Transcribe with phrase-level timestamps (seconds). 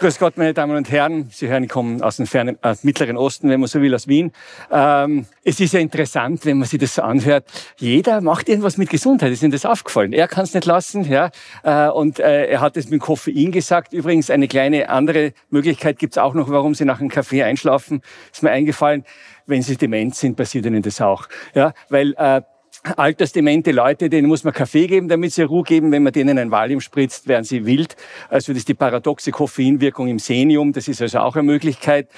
[0.00, 1.28] Grüß Gott, meine Damen und Herren.
[1.30, 4.08] Sie hören, ich komme aus dem fernen, äh, Mittleren Osten, wenn man so will, aus
[4.08, 4.32] Wien.
[4.72, 7.44] Ähm, es ist ja interessant, wenn man sich das so anhört.
[7.76, 9.30] Jeder macht irgendwas mit Gesundheit.
[9.30, 10.14] Ist Ihnen das aufgefallen?
[10.14, 11.28] Er kann es nicht lassen, ja.
[11.64, 13.92] Äh, und äh, er hat es mit Koffein gesagt.
[13.92, 18.00] Übrigens eine kleine andere Möglichkeit gibt's auch noch, warum Sie nach einem Kaffee einschlafen.
[18.32, 19.04] Ist mir eingefallen.
[19.44, 22.40] Wenn Sie dement sind, passiert Ihnen das auch, ja, weil äh,
[22.96, 25.92] altersdemente Leute, denen muss man Kaffee geben, damit sie Ruhe geben.
[25.92, 27.96] Wenn man denen ein Valium spritzt, werden sie wild.
[28.28, 30.72] Also das ist die paradoxe Koffeinwirkung im Senium.
[30.72, 32.08] Das ist also auch eine Möglichkeit.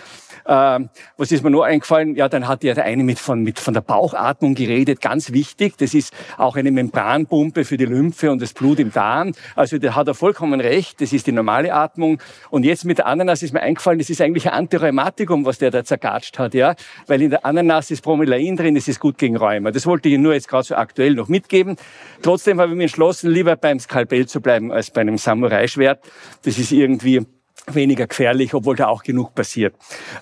[0.47, 2.17] Ähm, was ist mir nur eingefallen?
[2.17, 5.01] Ja, dann hat ja der eine mit von, mit von der Bauchatmung geredet.
[5.01, 5.75] Ganz wichtig.
[5.79, 9.33] Das ist auch eine Membranpumpe für die Lymphe und das Blut im Darm.
[9.57, 11.01] Also da hat er vollkommen recht.
[11.01, 12.19] Das ist die normale Atmung.
[12.51, 15.71] Und jetzt mit der Ananas ist mir eingefallen, das ist eigentlich ein Antirheumatikum, was der
[15.71, 16.75] da zergatscht hat, ja.
[17.07, 19.71] Weil in der Ananas ist Bromelain drin, das ist gut gegen Rheuma.
[19.71, 21.77] Das wollte ich nur jetzt gerade so aktuell noch mitgeben.
[22.23, 26.01] Trotzdem habe ich mich entschlossen, lieber beim Skalpell zu bleiben als bei einem Samurai-Schwert.
[26.45, 27.27] Das ist irgendwie
[27.67, 29.75] weniger gefährlich, obwohl da auch genug passiert.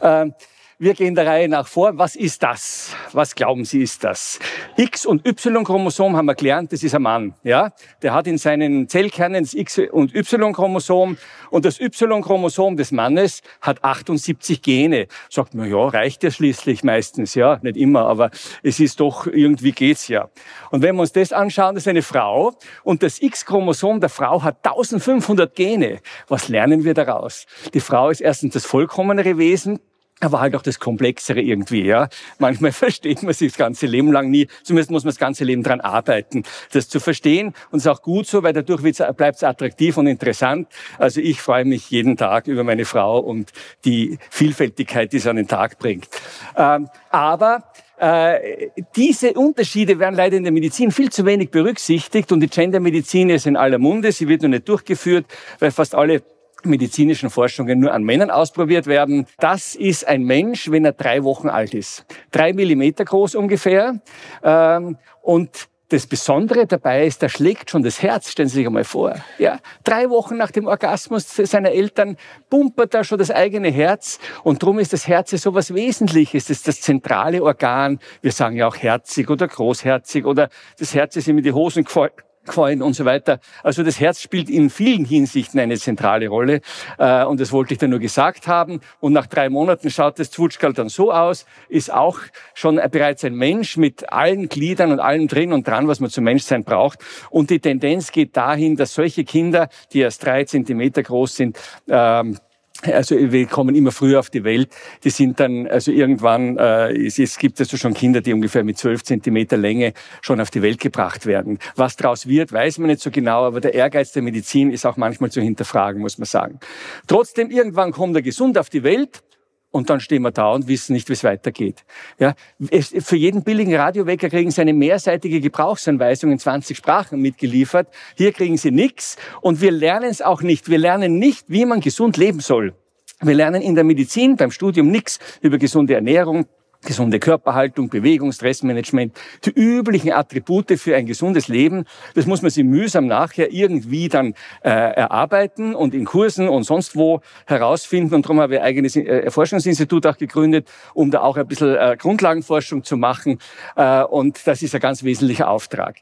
[0.02, 0.34] Ähm,
[0.80, 1.98] wir gehen der Reihe nach vor.
[1.98, 2.96] Was ist das?
[3.12, 4.38] Was glauben Sie ist das?
[4.78, 7.34] X- und Y-Chromosom haben wir gelernt, das ist ein Mann.
[7.42, 7.72] Ja?
[8.00, 11.18] Der hat in seinen Zellkernen das X- und Y-Chromosom
[11.50, 15.06] und das Y-Chromosom des Mannes hat 78 Gene.
[15.28, 18.30] Sagt man, ja, reicht ja schließlich meistens, ja, nicht immer, aber
[18.62, 20.30] es ist doch, irgendwie geht's ja.
[20.70, 22.52] Und wenn wir uns das anschauen, das ist eine Frau
[22.84, 26.00] und das X-Chromosom der Frau hat 1500 Gene.
[26.26, 27.44] Was lernen wir daraus?
[27.74, 29.78] Die Frau ist erstens das vollkommenere Wesen,
[30.20, 32.08] aber halt auch das Komplexere irgendwie, ja.
[32.38, 34.46] Manchmal versteht man sich das ganze Leben lang nie.
[34.62, 37.54] Zumindest muss man das ganze Leben dran arbeiten, das zu verstehen.
[37.70, 40.68] Und es ist auch gut so, weil dadurch bleibt es attraktiv und interessant.
[40.98, 43.52] Also ich freue mich jeden Tag über meine Frau und
[43.84, 46.08] die Vielfältigkeit, die sie an den Tag bringt.
[46.56, 47.64] Ähm, aber
[47.98, 53.30] äh, diese Unterschiede werden leider in der Medizin viel zu wenig berücksichtigt und die Gendermedizin
[53.30, 54.12] ist in aller Munde.
[54.12, 55.26] Sie wird noch nicht durchgeführt,
[55.58, 56.22] weil fast alle
[56.66, 59.26] medizinischen Forschungen nur an Männern ausprobiert werden.
[59.38, 62.04] Das ist ein Mensch, wenn er drei Wochen alt ist.
[62.30, 64.00] Drei Millimeter groß ungefähr.
[64.42, 68.84] Ähm, und das Besondere dabei ist, da schlägt schon das Herz, stellen Sie sich einmal
[68.84, 69.16] vor.
[69.38, 72.16] Ja, drei Wochen nach dem Orgasmus seiner Eltern
[72.48, 74.20] pumpert da schon das eigene Herz.
[74.44, 76.44] Und darum ist das Herz so was Wesentliches.
[76.44, 77.98] Das ist das zentrale Organ.
[78.22, 81.84] Wir sagen ja auch herzig oder großherzig oder das Herz ist ihm in die Hosen
[81.84, 82.12] gefallen
[82.44, 83.40] gefallen und so weiter.
[83.62, 86.60] Also das Herz spielt in vielen Hinsichten eine zentrale Rolle
[86.98, 88.80] äh, und das wollte ich dann nur gesagt haben.
[89.00, 92.18] Und nach drei Monaten schaut das Zwutschkal dann so aus, ist auch
[92.54, 96.24] schon bereits ein Mensch mit allen Gliedern und allem drin und dran, was man zum
[96.24, 97.00] Menschsein braucht.
[97.30, 101.58] Und die Tendenz geht dahin, dass solche Kinder, die erst drei Zentimeter groß sind,
[101.88, 102.38] ähm,
[102.82, 104.70] also wir kommen immer früher auf die Welt.
[105.04, 108.78] Die sind dann, also irgendwann, äh, es, es gibt also schon Kinder, die ungefähr mit
[108.78, 109.92] zwölf Zentimeter Länge
[110.22, 111.58] schon auf die Welt gebracht werden.
[111.76, 114.96] Was daraus wird, weiß man nicht so genau, aber der Ehrgeiz der Medizin ist auch
[114.96, 116.58] manchmal zu hinterfragen, muss man sagen.
[117.06, 119.22] Trotzdem, irgendwann kommt er gesund auf die Welt
[119.70, 121.84] und dann stehen wir da und wissen nicht, wie es weitergeht.
[122.18, 122.34] Ja,
[122.70, 127.88] für jeden billigen Radiowecker kriegen Sie eine mehrseitige Gebrauchsanweisung in 20 Sprachen mitgeliefert.
[128.16, 130.68] Hier kriegen Sie nichts und wir lernen es auch nicht.
[130.68, 132.74] Wir lernen nicht, wie man gesund leben soll.
[133.22, 136.46] Wir lernen in der Medizin beim Studium nichts über gesunde Ernährung,
[136.84, 141.84] gesunde Körperhaltung, Bewegung, Stressmanagement, die üblichen Attribute für ein gesundes Leben.
[142.14, 146.96] Das muss man sich mühsam nachher irgendwie dann äh, erarbeiten und in Kursen und sonst
[146.96, 148.14] wo herausfinden.
[148.14, 151.76] Und darum habe ich ein eigenes äh, Forschungsinstitut auch gegründet, um da auch ein bisschen
[151.76, 153.38] äh, Grundlagenforschung zu machen.
[153.76, 155.96] Äh, und das ist ein ganz wesentlicher Auftrag.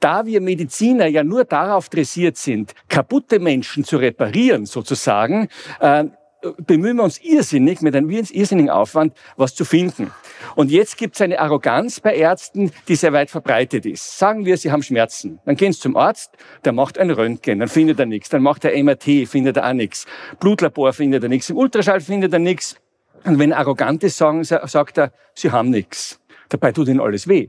[0.00, 5.48] Da wir Mediziner ja nur darauf dressiert sind, kaputte Menschen zu reparieren, sozusagen,
[5.80, 6.04] äh,
[6.58, 10.12] bemühen wir uns irrsinnig, mit einem irrsinnigen Aufwand, was zu finden.
[10.54, 14.18] Und jetzt gibt es eine Arroganz bei Ärzten, die sehr weit verbreitet ist.
[14.18, 15.40] Sagen wir, Sie haben Schmerzen.
[15.44, 16.32] Dann gehen Sie zum Arzt,
[16.64, 18.28] der macht ein Röntgen, dann findet er nichts.
[18.28, 20.06] Dann macht er MRT, findet er auch nichts.
[20.38, 21.50] Blutlabor findet er nichts.
[21.50, 22.76] Im Ultraschall findet er nichts.
[23.24, 26.20] Und wenn Arrogante sagen, sagt er, Sie haben nichts.
[26.48, 27.48] Dabei tut Ihnen alles weh.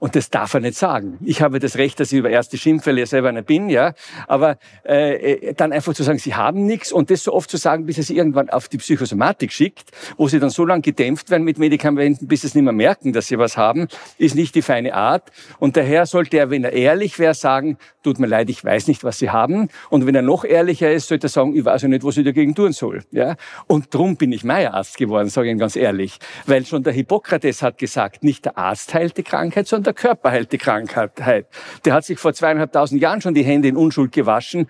[0.00, 1.18] Und das darf er nicht sagen.
[1.24, 3.94] Ich habe das Recht, dass ich über erste ich selber einer bin, ja.
[4.26, 7.56] Aber äh, äh, dann einfach zu sagen, sie haben nichts und das so oft zu
[7.56, 11.30] sagen, bis er sie irgendwann auf die Psychosomatik schickt, wo sie dann so lange gedämpft
[11.30, 14.54] werden mit Medikamenten, bis sie es nicht mehr merken, dass sie was haben, ist nicht
[14.54, 15.30] die feine Art.
[15.58, 19.04] Und daher sollte er, wenn er ehrlich wäre, sagen, tut mir leid, ich weiß nicht,
[19.04, 19.68] was sie haben.
[19.90, 22.24] Und wenn er noch ehrlicher ist, sollte er sagen, ich weiß ja nicht, was ich
[22.24, 23.02] dagegen tun soll.
[23.10, 23.36] Ja?
[23.66, 26.18] Und drum bin ich Meierarzt geworden, sage ich Ihnen ganz ehrlich.
[26.46, 30.30] Weil schon der Hippokrates hat gesagt, nicht der Arzt heilt die Krankheit, sondern der Körper
[30.30, 31.46] heilt die Krankheit.
[31.84, 34.68] Der hat sich vor zweieinhalbtausend Jahren schon die Hände in Unschuld gewaschen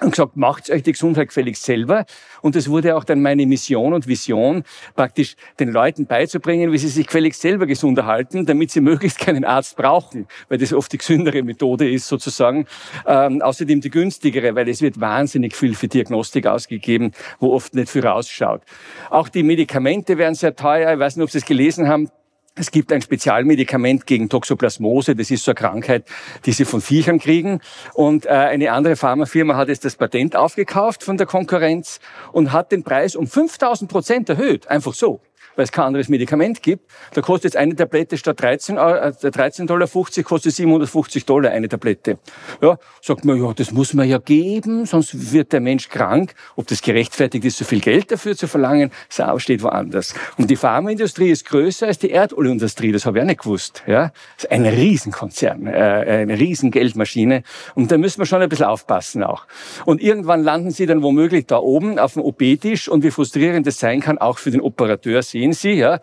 [0.00, 2.04] und gesagt, macht euch die Gesundheit gefälligst selber.
[2.42, 4.64] Und das wurde auch dann meine Mission und Vision,
[4.94, 9.44] praktisch den Leuten beizubringen, wie sie sich gefälligst selber gesund erhalten, damit sie möglichst keinen
[9.44, 12.66] Arzt brauchen, weil das oft die gesündere Methode ist sozusagen.
[13.06, 17.88] Ähm, außerdem die günstigere, weil es wird wahnsinnig viel für Diagnostik ausgegeben, wo oft nicht
[17.88, 18.62] viel rausschaut.
[19.10, 20.92] Auch die Medikamente werden sehr teuer.
[20.92, 22.10] Ich weiß nicht, ob Sie es gelesen haben.
[22.58, 26.06] Es gibt ein Spezialmedikament gegen Toxoplasmose, das ist so eine Krankheit,
[26.46, 27.60] die sie von Viechern kriegen.
[27.92, 32.00] Und äh, eine andere Pharmafirma hat jetzt das Patent aufgekauft von der Konkurrenz
[32.32, 35.20] und hat den Preis um 5000 Prozent erhöht, einfach so
[35.56, 36.90] weil es kein anderes Medikament gibt.
[37.14, 41.68] Da kostet jetzt eine Tablette statt 13, äh, 13 Dollar 50, kostet 750 Dollar eine
[41.68, 42.18] Tablette.
[42.60, 46.34] Ja, sagt man, ja, das muss man ja geben, sonst wird der Mensch krank.
[46.56, 50.14] Ob das gerechtfertigt ist, so viel Geld dafür zu verlangen, das steht woanders.
[50.38, 53.82] Und die Pharmaindustrie ist größer als die Erdölindustrie, das habe ich auch nicht gewusst.
[53.86, 57.42] Ja, das ist ein Riesenkonzern, äh, eine Riesengeldmaschine.
[57.74, 59.46] Und da müssen wir schon ein bisschen aufpassen auch.
[59.84, 63.78] Und irgendwann landen sie dann womöglich da oben auf dem OP-Tisch und wie frustrierend das
[63.78, 66.00] sein kann, auch für den Operateur sehen sehen Sie, ja,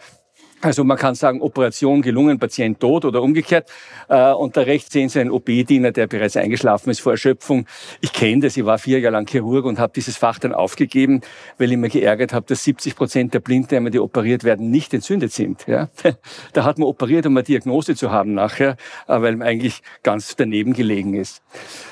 [0.63, 3.69] also man kann sagen, Operation gelungen, Patient tot oder umgekehrt.
[4.07, 7.65] Äh, und da rechts sehen Sie einen OP-Diener, der bereits eingeschlafen ist vor Erschöpfung.
[7.99, 11.21] Ich kenne das, ich war vier Jahre lang Chirurg und habe dieses Fach dann aufgegeben,
[11.57, 15.33] weil ich mir geärgert habe, dass 70 Prozent der Blinddarme, die operiert werden, nicht entzündet
[15.33, 15.65] sind.
[15.67, 15.89] Ja?
[16.53, 18.77] Da hat man operiert, um eine Diagnose zu haben nachher,
[19.07, 21.41] äh, weil man eigentlich ganz daneben gelegen ist.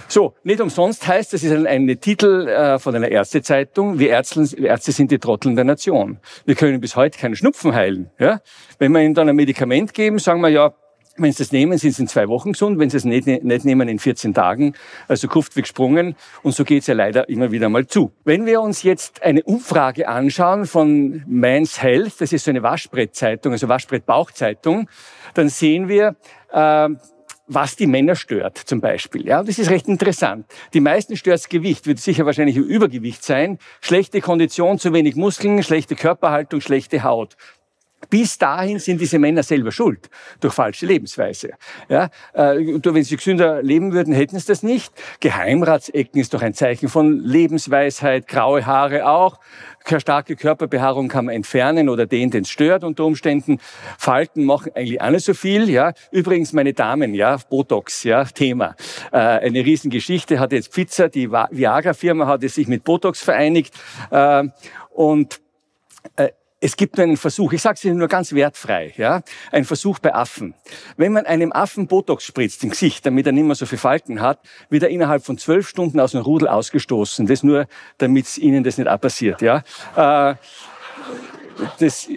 [0.08, 4.46] So, nicht umsonst heißt, das ist ein, ein Titel äh, von einer Ärztezeitung, wir Ärzte,
[4.58, 6.20] Ärzte sind die Trotteln der Nation.
[6.46, 8.10] Wir können bis heute keinen Schnupfen heilen.
[8.20, 8.42] Ja?
[8.80, 10.74] Wenn wir ihnen dann ein Medikament geben, sagen wir ja,
[11.18, 12.80] wenn Sie es nehmen, sind Sie in zwei Wochen gesund.
[12.80, 14.74] Wenn Sie es nicht, nicht nehmen, in 14 Tagen.
[15.08, 16.16] Also Kuft wie gesprungen.
[16.42, 18.12] Und so geht es ja leider immer wieder mal zu.
[18.24, 23.52] Wenn wir uns jetzt eine Umfrage anschauen von Man's Health, das ist so eine Waschbrettzeitung,
[23.52, 24.88] also Waschbrettbauchzeitung,
[25.34, 26.16] dann sehen wir,
[26.52, 26.90] äh,
[27.48, 29.26] was die Männer stört, zum Beispiel.
[29.26, 30.46] Ja, das ist recht interessant.
[30.74, 35.62] Die meisten stört das Gewicht, wird sicher wahrscheinlich Übergewicht sein, schlechte Kondition, zu wenig Muskeln,
[35.62, 37.36] schlechte Körperhaltung, schlechte Haut.
[38.10, 40.10] Bis dahin sind diese Männer selber schuld
[40.40, 41.52] durch falsche Lebensweise.
[41.88, 44.92] Ja, äh, wenn sie gesünder leben würden, hätten sie das nicht.
[45.20, 49.40] Geheimratsecken ist doch ein Zeichen von Lebensweisheit, graue Haare auch.
[50.00, 53.60] Starke Körperbehaarung kann man entfernen oder den, den es stört unter Umständen.
[53.98, 55.70] Falten machen eigentlich nicht so viel.
[55.70, 58.76] Ja, übrigens meine Damen, ja, Botox, ja, Thema.
[59.12, 63.74] Äh, eine Riesengeschichte hat jetzt Pfizer, die Viagra-Firma hat sich mit Botox vereinigt
[64.12, 64.44] äh,
[64.92, 65.40] und
[66.16, 66.30] äh,
[66.62, 70.14] es gibt einen Versuch, ich sage es Ihnen nur ganz wertfrei, ja, ein Versuch bei
[70.14, 70.54] Affen.
[70.96, 74.22] Wenn man einem Affen Botox spritzt im Gesicht, damit er nicht mehr so viel Falten
[74.22, 77.26] hat, wird er innerhalb von zwölf Stunden aus dem Rudel ausgestoßen.
[77.26, 77.68] Das nur,
[77.98, 79.42] damit Ihnen das nicht auch passiert.
[79.42, 79.64] Ja.
[79.96, 80.36] Äh,
[81.80, 82.08] das,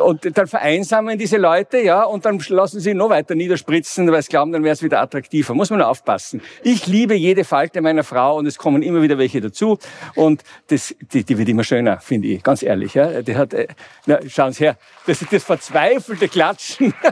[0.00, 4.28] und dann vereinsamen diese Leute, ja, und dann lassen sie noch weiter niederspritzen, weil sie
[4.28, 5.54] glauben, dann wäre es wieder attraktiver.
[5.54, 6.40] Muss man aufpassen.
[6.62, 9.78] Ich liebe jede Falte meiner Frau und es kommen immer wieder welche dazu
[10.14, 12.94] und das, die, die wird immer schöner, finde ich, ganz ehrlich.
[12.94, 13.22] Ja.
[13.22, 13.68] Die hat, äh,
[14.06, 14.76] na, schauen Sie her,
[15.06, 16.94] das ist das verzweifelte Klatschen.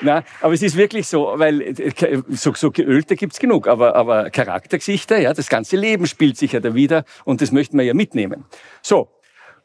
[0.00, 4.30] Na, aber es ist wirklich so, weil äh, so, so geölte gibt's genug, aber, aber
[4.30, 7.94] Charaktergesichter, ja, das ganze Leben spielt sich ja da wieder und das möchten wir ja
[7.94, 8.44] mitnehmen.
[8.80, 9.08] So,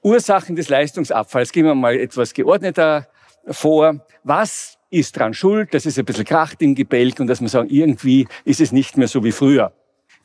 [0.03, 1.51] Ursachen des Leistungsabfalls.
[1.51, 3.07] Gehen wir mal etwas geordneter
[3.47, 4.05] vor.
[4.23, 7.69] Was ist dran schuld, dass es ein bisschen kracht im Gebälk und dass man sagen,
[7.69, 9.73] irgendwie ist es nicht mehr so wie früher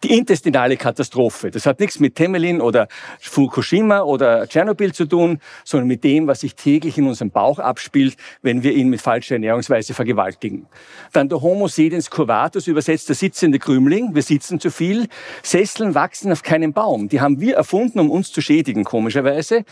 [0.02, 1.50] die intestinale Katastrophe.
[1.50, 2.88] Das hat nichts mit Temelin oder
[3.20, 8.16] Fukushima oder Tschernobyl zu tun, sondern mit dem, was sich täglich in unserem Bauch abspielt,
[8.42, 10.66] wenn wir ihn mit falscher Ernährungsweise vergewaltigen.
[11.12, 14.14] Dann der Homo sedens curvatus, übersetzt der sitzende Krümling.
[14.14, 15.08] Wir sitzen zu viel.
[15.42, 17.08] Sesseln wachsen auf keinem Baum.
[17.08, 19.64] Die haben wir erfunden, um uns zu schädigen, komischerweise.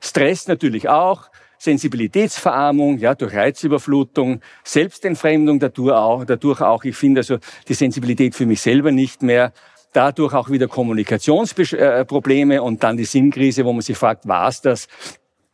[0.00, 1.30] Stress natürlich auch.
[1.58, 6.84] Sensibilitätsverarmung, ja, durch Reizüberflutung, Selbstentfremdung dadurch auch, dadurch auch.
[6.84, 7.38] Ich finde also
[7.68, 9.52] die Sensibilität für mich selber nicht mehr
[9.94, 14.88] dadurch auch wieder Kommunikationsprobleme und dann die Sinnkrise, wo man sich fragt, war es das?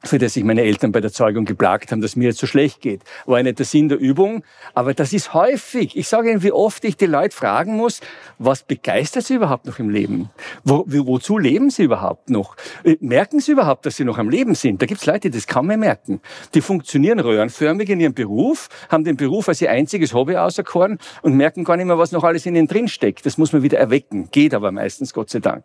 [0.02, 2.80] Für das sich meine Eltern bei der Zeugung geplagt haben, dass mir jetzt so schlecht
[2.80, 3.02] geht.
[3.26, 5.96] War nicht der Sinn der Übung, aber das ist häufig.
[5.96, 8.00] Ich sage Ihnen, wie oft ich die Leute fragen muss,
[8.38, 10.30] was begeistert sie überhaupt noch im Leben?
[10.64, 12.56] Wo, wozu leben sie überhaupt noch?
[12.84, 14.80] Äh, merken sie überhaupt, dass sie noch am Leben sind?
[14.80, 16.20] Da gibt es Leute, die das kaum mehr merken.
[16.54, 21.34] Die funktionieren röhrenförmig in ihrem Beruf, haben den Beruf als ihr einziges Hobby auserkoren und
[21.34, 23.26] merken gar nicht mehr, was noch alles in ihnen drinsteckt.
[23.26, 24.28] Das muss man wieder erwecken.
[24.30, 25.64] Geht aber meistens, Gott sei Dank.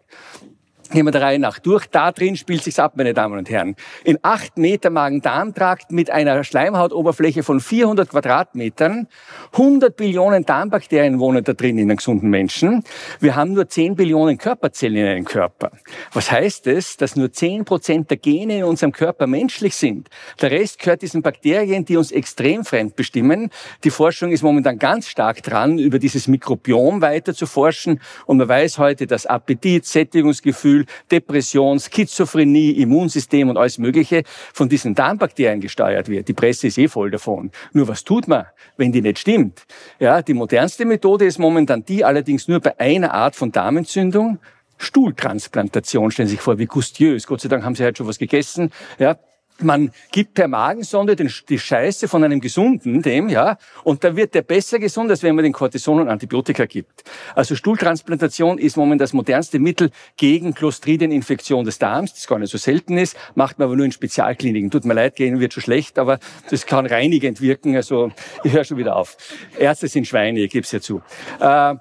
[0.91, 1.87] Gehen wir der Reihe nach durch.
[1.87, 3.75] Da drin spielt sich's ab, meine Damen und Herren.
[4.03, 9.07] In acht Meter Magen-Darm-Trakt mit einer Schleimhautoberfläche von 400 Quadratmetern.
[9.53, 12.83] 100 Billionen Darmbakterien wohnen da drin in einem gesunden Menschen.
[13.19, 15.71] Wir haben nur 10 Billionen Körperzellen in einem Körper.
[16.13, 16.97] Was heißt es?
[16.97, 20.09] Dass nur 10 Prozent der Gene in unserem Körper menschlich sind.
[20.41, 23.49] Der Rest gehört diesen Bakterien, die uns extrem fremd bestimmen.
[23.83, 28.01] Die Forschung ist momentan ganz stark dran, über dieses Mikrobiom weiter zu forschen.
[28.25, 34.69] Und man weiß heute, dass Appetit, Sättigungsgefühl, Gefühl, Depression, Schizophrenie, Immunsystem und alles Mögliche von
[34.69, 36.27] diesen Darmbakterien gesteuert wird.
[36.27, 37.51] Die Presse ist eh voll davon.
[37.73, 38.45] Nur was tut man,
[38.77, 39.65] wenn die nicht stimmt?
[39.99, 44.39] Ja, die modernste Methode ist momentan die, allerdings nur bei einer Art von Darmentzündung.
[44.77, 47.27] Stuhltransplantation, stellen Sie sich vor, wie gustiös.
[47.27, 48.71] Gott sei Dank haben Sie heute schon was gegessen.
[48.99, 49.17] Ja,
[49.61, 54.35] man gibt per Magensonde den, die Scheiße von einem Gesunden, dem, ja, und da wird
[54.35, 57.03] der besser gesund, als wenn man den Cortison und Antibiotika gibt.
[57.35, 62.57] Also Stuhltransplantation ist momentan das modernste Mittel gegen Clostridieninfektion des Darms, das gar nicht so
[62.57, 64.71] selten ist, macht man aber nur in Spezialkliniken.
[64.71, 66.19] Tut mir leid, gehen wird schon schlecht, aber
[66.49, 68.11] das kann reinigend wirken, also
[68.43, 69.17] ich höre schon wieder auf.
[69.57, 71.01] Ärzte sind Schweine, ich gebe es ja zu.
[71.39, 71.75] Äh,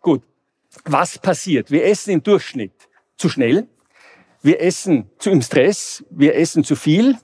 [0.00, 0.22] gut,
[0.84, 1.70] was passiert?
[1.70, 2.72] Wir essen im Durchschnitt
[3.16, 3.66] zu schnell,
[4.42, 7.16] wir essen zu im Stress, wir essen zu viel.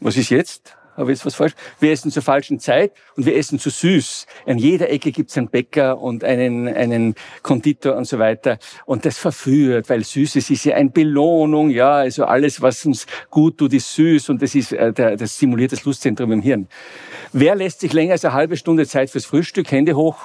[0.00, 0.76] Was ist jetzt?
[0.98, 1.54] Habe ich jetzt was falsch?
[1.78, 4.26] Wir essen zur falschen Zeit und wir essen zu süß.
[4.46, 8.58] An jeder Ecke gibt es einen Bäcker und einen, einen Konditor und so weiter.
[8.84, 13.58] Und das verführt, weil Süßes ist ja eine Belohnung, ja, also alles, was uns gut
[13.58, 16.66] tut, ist süß und das ist, äh, das stimuliert das Lustzentrum im Hirn.
[17.32, 19.70] Wer lässt sich länger als eine halbe Stunde Zeit fürs Frühstück?
[19.70, 20.18] Hände hoch.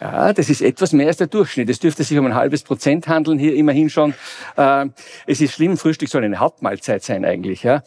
[0.00, 1.68] Ja, das ist etwas mehr als der Durchschnitt.
[1.68, 4.14] Es dürfte sich um ein halbes Prozent handeln hier immerhin schon.
[4.56, 4.86] Äh,
[5.26, 7.64] es ist schlimm, Frühstück soll eine Hauptmahlzeit sein eigentlich.
[7.64, 7.82] Ja.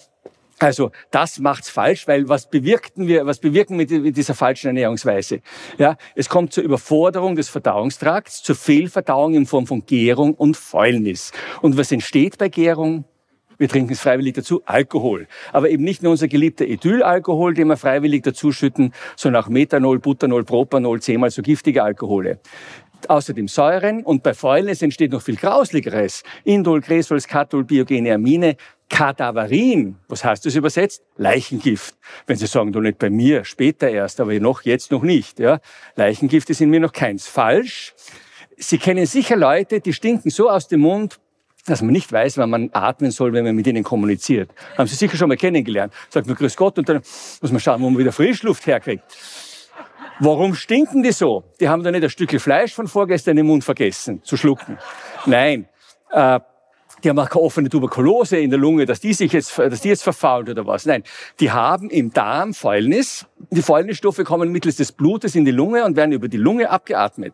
[0.60, 5.42] Also das macht's falsch, weil was bewirkten wir, was bewirken wir mit dieser falschen Ernährungsweise?
[5.80, 11.32] Ja, es kommt zur Überforderung des Verdauungstrakts, zur Fehlverdauung in Form von Gärung und Fäulnis.
[11.62, 13.06] Und was entsteht bei Gärung?
[13.62, 15.28] Wir trinken es freiwillig dazu, Alkohol.
[15.54, 20.44] Aber eben nicht nur unser geliebter Ethylalkohol, den wir freiwillig dazuschütten, sondern auch Methanol, Butanol,
[20.44, 22.40] Propanol, zehnmal so giftige Alkohole
[23.08, 26.22] außerdem Säuren und bei Fäulnis entsteht noch viel Grausligeres.
[26.44, 28.58] Indol, Cresol, Skatol, biogene Amine,
[28.90, 29.96] Kadaverin.
[30.08, 31.02] Was heißt das übersetzt?
[31.18, 31.96] Leichengift.
[32.28, 35.60] Wenn Sie sagen, du nicht bei mir, später erst, aber noch, jetzt noch nicht, ja.
[35.96, 37.28] Leichengift ist in mir noch keins.
[37.28, 37.96] Falsch.
[38.58, 41.20] Sie kennen sicher Leute, die stinken so aus dem Mund,
[41.66, 44.50] dass man nicht weiß, wann man atmen soll, wenn man mit ihnen kommuniziert.
[44.78, 45.94] Haben Sie sicher schon mal kennengelernt.
[46.10, 47.02] Sagt man Grüß Gott und dann
[47.42, 49.04] muss man schauen, wo man wieder Frischluft herkriegt.
[50.20, 51.44] Warum stinken die so?
[51.60, 54.78] Die haben da nicht ein Stückchen Fleisch von vorgestern im Mund vergessen zu schlucken.
[55.26, 55.68] Nein.
[56.12, 56.40] Äh,
[57.04, 59.90] die haben auch keine offene Tuberkulose in der Lunge, dass die sich jetzt, dass die
[59.90, 60.86] jetzt verfault oder was.
[60.86, 61.04] Nein,
[61.40, 63.26] die haben im Darm Fäulnis.
[63.50, 67.34] Die Fäulnisstoffe kommen mittels des Blutes in die Lunge und werden über die Lunge abgeatmet.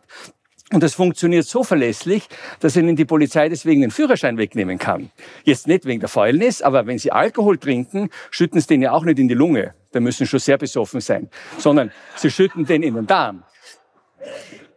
[0.70, 2.28] Und das funktioniert so verlässlich,
[2.60, 5.10] dass Ihnen die Polizei deswegen den Führerschein wegnehmen kann.
[5.44, 9.04] Jetzt nicht wegen der Fäulnis, aber wenn Sie Alkohol trinken, schütten Sie den ja auch
[9.04, 9.74] nicht in die Lunge.
[9.92, 11.30] Da müssen schon sehr besoffen sein.
[11.56, 13.44] Sondern Sie schütten den in den Darm.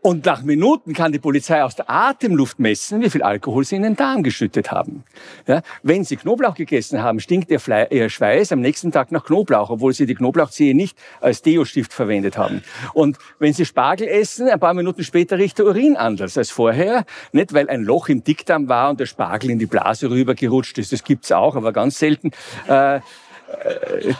[0.04, 3.84] Und nach Minuten kann die Polizei aus der Atemluft messen, wie viel Alkohol sie in
[3.84, 5.04] den Darm geschüttet haben.
[5.46, 9.24] Ja, wenn sie Knoblauch gegessen haben, stinkt ihr, Fle ihr Schweiß am nächsten Tag nach
[9.26, 12.64] Knoblauch, obwohl sie die Knoblauchzehe nicht als Deo-Stift verwendet haben.
[12.96, 17.06] Und wenn sie Spargel essen, ein paar Minuten später riecht der Urin anders als vorher.
[17.32, 20.92] Nicht, weil ein Loch im Dickdarm war und der Spargel in die Blase rübergerutscht ist.
[20.92, 22.32] Das gibt's auch, aber ganz selten.
[22.68, 23.02] Äh, äh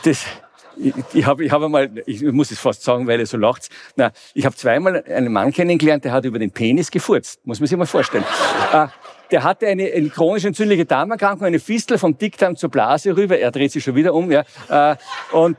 [0.04, 0.26] das,
[0.76, 3.68] ich, ich habe ich hab einmal, ich muss es fast sagen, weil er so lacht.
[3.96, 7.40] Na, ich habe zweimal einen Mann kennengelernt, der hat über den Penis gefurzt.
[7.44, 8.24] Muss man sich mal vorstellen.
[8.72, 8.86] äh,
[9.30, 13.38] der hatte eine, eine chronisch entzündliche Darmerkrankung, eine Fistel vom Dickdarm zur Blase rüber.
[13.38, 14.44] Er dreht sich schon wieder um, ja.
[14.68, 14.96] Äh,
[15.32, 15.56] und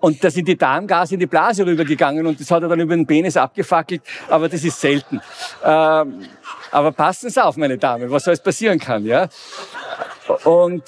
[0.00, 2.96] und da sind die Darmgase in die Blase rübergegangen und das hat er dann über
[2.96, 5.20] den Penis abgefackelt, aber das ist selten.
[5.62, 6.26] Ähm,
[6.70, 9.28] aber passen Sie auf, meine Damen, was alles passieren kann, ja.
[10.44, 10.82] Und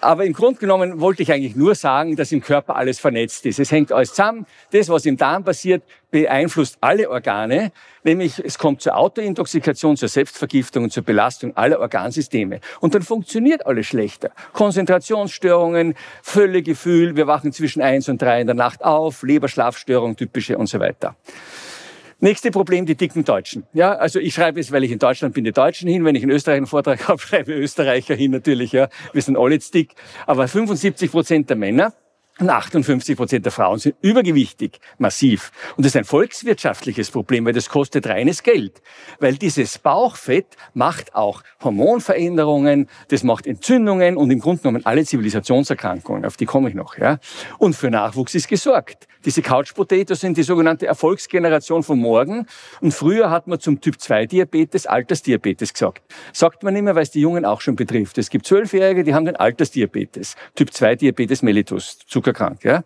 [0.00, 3.58] aber im Grunde genommen wollte ich eigentlich nur sagen, dass im Körper alles vernetzt ist.
[3.58, 4.46] Es hängt alles zusammen.
[4.72, 7.72] Das, was im Darm passiert, beeinflusst alle Organe.
[8.02, 12.60] Nämlich es kommt zur Autointoxikation, zur Selbstvergiftung und zur Belastung aller Organsysteme.
[12.80, 14.30] Und dann funktioniert alles schlechter.
[14.52, 20.66] Konzentrationsstörungen, Völlegefühl, wir wachen zwischen eins und drei in der Nacht auf, Leberschlafstörung, typische und
[20.66, 21.16] so weiter.
[22.22, 23.64] Nächste Problem, die dicken Deutschen.
[23.72, 26.04] Ja, also ich schreibe es, weil ich in Deutschland bin, die Deutschen hin.
[26.04, 28.72] Wenn ich in Österreich einen Vortrag habe, schreibe ich Österreicher hin natürlich.
[28.72, 29.94] Ja, wir sind alle dick.
[30.26, 31.94] Aber 75 Prozent der Männer
[32.40, 35.52] und 58 Prozent der Frauen sind übergewichtig, massiv.
[35.76, 38.82] Und das ist ein volkswirtschaftliches Problem, weil das kostet reines Geld.
[39.18, 46.24] Weil dieses Bauchfett macht auch Hormonveränderungen, das macht Entzündungen und im Grunde genommen alle Zivilisationserkrankungen,
[46.24, 46.96] auf die komme ich noch.
[46.98, 47.18] Ja.
[47.58, 49.06] Und für Nachwuchs ist gesorgt.
[49.26, 52.46] Diese Couch Potatoes sind die sogenannte Erfolgsgeneration von morgen.
[52.80, 56.02] Und früher hat man zum Typ 2 Diabetes Altersdiabetes gesagt.
[56.32, 58.16] Sagt man mehr, weil es die Jungen auch schon betrifft.
[58.16, 60.36] Es gibt Zwölfjährige, die haben den Altersdiabetes.
[60.54, 61.98] Typ 2 Diabetes mellitus,
[62.30, 62.64] zuckerkrank.
[62.64, 62.82] Ja.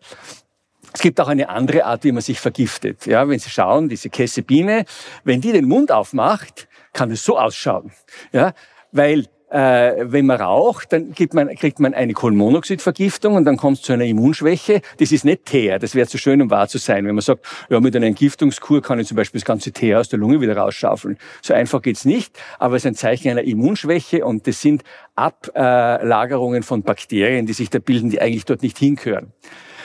[0.93, 3.07] Es gibt auch eine andere Art, wie man sich vergiftet.
[3.07, 4.85] Ja, wenn Sie schauen, diese Käsebiene,
[5.25, 7.91] wenn die den Mund aufmacht, kann es so ausschauen.
[8.33, 8.53] Ja,
[8.93, 13.83] weil äh, wenn man raucht, dann man, kriegt man eine Kohlenmonoxidvergiftung und dann kommt es
[13.85, 14.81] zu einer Immunschwäche.
[14.99, 17.07] Das ist nicht Teer, das wäre zu schön, um wahr zu sein.
[17.07, 20.09] Wenn man sagt, ja, mit einer Entgiftungskur kann ich zum Beispiel das ganze Teer aus
[20.09, 21.19] der Lunge wieder rausschaufeln.
[21.41, 24.83] So einfach geht's nicht, aber es ist ein Zeichen einer Immunschwäche und das sind
[25.15, 29.33] Ablagerungen von Bakterien, die sich da bilden, die eigentlich dort nicht hingehören.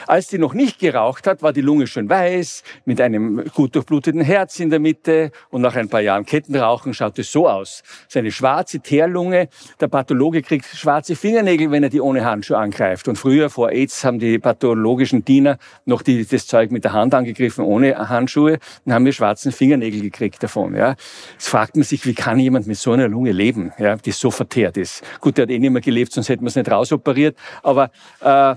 [0.10, 4.22] Als die noch nicht geraucht hat, war die Lunge schon weiß, mit einem gut durchbluteten
[4.22, 7.84] Herz in der Mitte und nach ein paar Jahren Kettenrauchen schaut es so aus.
[8.08, 9.50] Seine schwarze Teerlunge,
[9.80, 13.08] der Pathologe kriegt schwarze Fingernägel, wenn er die ohne Handschuhe angreift.
[13.08, 17.14] Und früher, vor AIDS, haben die pathologischen Diener noch die, das Zeug mit der Hand
[17.14, 20.76] angegriffen, ohne Handschuhe, und haben wir schwarzen Fingernägel gekriegt davon.
[20.76, 20.96] Ja.
[21.34, 24.32] Jetzt fragt man sich, wie kann jemand mit so einer Lunge leben, ja, die so
[24.32, 25.04] verteert ist.
[25.22, 27.38] Gut, der hat eh nicht mehr gelebt, sonst hätten wir es nicht rausoperiert.
[27.62, 28.56] Aber äh,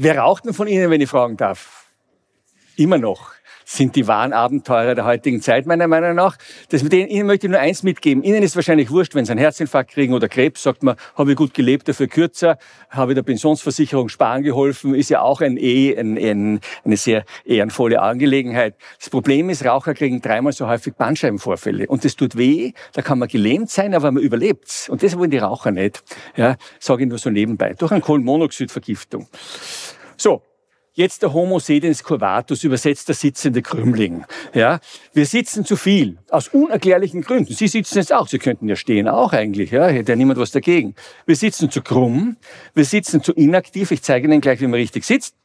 [0.00, 1.86] Wer raucht denn von Ihnen, wenn ich fragen darf?
[2.76, 3.32] Immer noch
[3.68, 6.38] sind die wahren Abenteurer der heutigen Zeit, meiner Meinung nach.
[6.70, 8.22] Das mit denen, Ihnen möchte ich nur eins mitgeben.
[8.22, 11.36] Ihnen ist wahrscheinlich wurscht, wenn Sie einen Herzinfarkt kriegen oder Krebs, sagt man, habe ich
[11.36, 12.56] gut gelebt, dafür kürzer,
[12.88, 17.24] habe ich der Pensionsversicherung sparen geholfen, ist ja auch ein eh, ein, ein, eine sehr
[17.44, 18.74] ehrenvolle Angelegenheit.
[18.98, 21.88] Das Problem ist, Raucher kriegen dreimal so häufig Bandscheibenvorfälle.
[21.88, 25.30] Und das tut weh, da kann man gelähmt sein, aber man überlebt Und das wollen
[25.30, 26.02] die Raucher nicht.
[26.36, 27.74] Ja, sage ich nur so nebenbei.
[27.74, 29.28] Durch eine Kohlenmonoxidvergiftung.
[30.16, 30.42] So,
[30.98, 34.24] Jetzt der Homo sedens curvatus, übersetzt der sitzende Krümmling.
[34.52, 34.80] Ja,
[35.12, 36.18] wir sitzen zu viel.
[36.28, 37.54] Aus unerklärlichen Gründen.
[37.54, 38.26] Sie sitzen jetzt auch.
[38.26, 39.70] Sie könnten ja stehen auch eigentlich.
[39.70, 40.96] Ja, hätte ja niemand was dagegen.
[41.24, 42.36] Wir sitzen zu krumm.
[42.74, 43.92] Wir sitzen zu inaktiv.
[43.92, 45.36] Ich zeige Ihnen gleich, wie man richtig sitzt.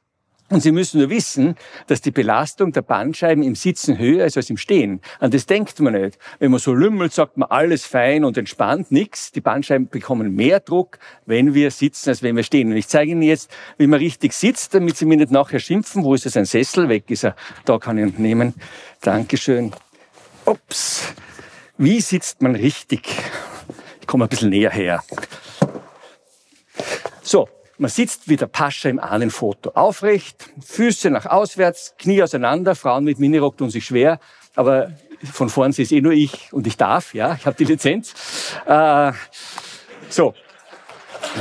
[0.49, 1.55] Und Sie müssen nur wissen,
[1.87, 5.01] dass die Belastung der Bandscheiben im Sitzen höher ist als im Stehen.
[5.19, 6.19] An das denkt man nicht.
[6.37, 9.31] Wenn man so lümmelt, sagt man alles fein und entspannt, nix.
[9.31, 12.71] Die Bandscheiben bekommen mehr Druck, wenn wir sitzen, als wenn wir stehen.
[12.71, 16.03] Und ich zeige Ihnen jetzt, wie man richtig sitzt, damit Sie mir nicht nachher schimpfen.
[16.03, 16.87] Wo ist das ein Sessel?
[16.89, 17.35] Weg ist er.
[17.65, 18.53] Da kann ich ihn nehmen.
[19.01, 19.71] Dankeschön.
[20.45, 21.13] Ups.
[21.77, 23.07] Wie sitzt man richtig?
[24.01, 25.03] Ich komme ein bisschen näher her.
[27.23, 29.71] So, man sitzt wie der Pascha im Ahnenfoto.
[29.71, 32.75] Aufrecht, Füße nach auswärts, Knie auseinander.
[32.75, 34.19] Frauen mit Minirock tun sich schwer.
[34.55, 34.91] Aber
[35.31, 38.13] von vorn sehe es eh nur ich und ich darf, ja, ich habe die Lizenz.
[38.65, 39.13] Äh,
[40.09, 40.33] so,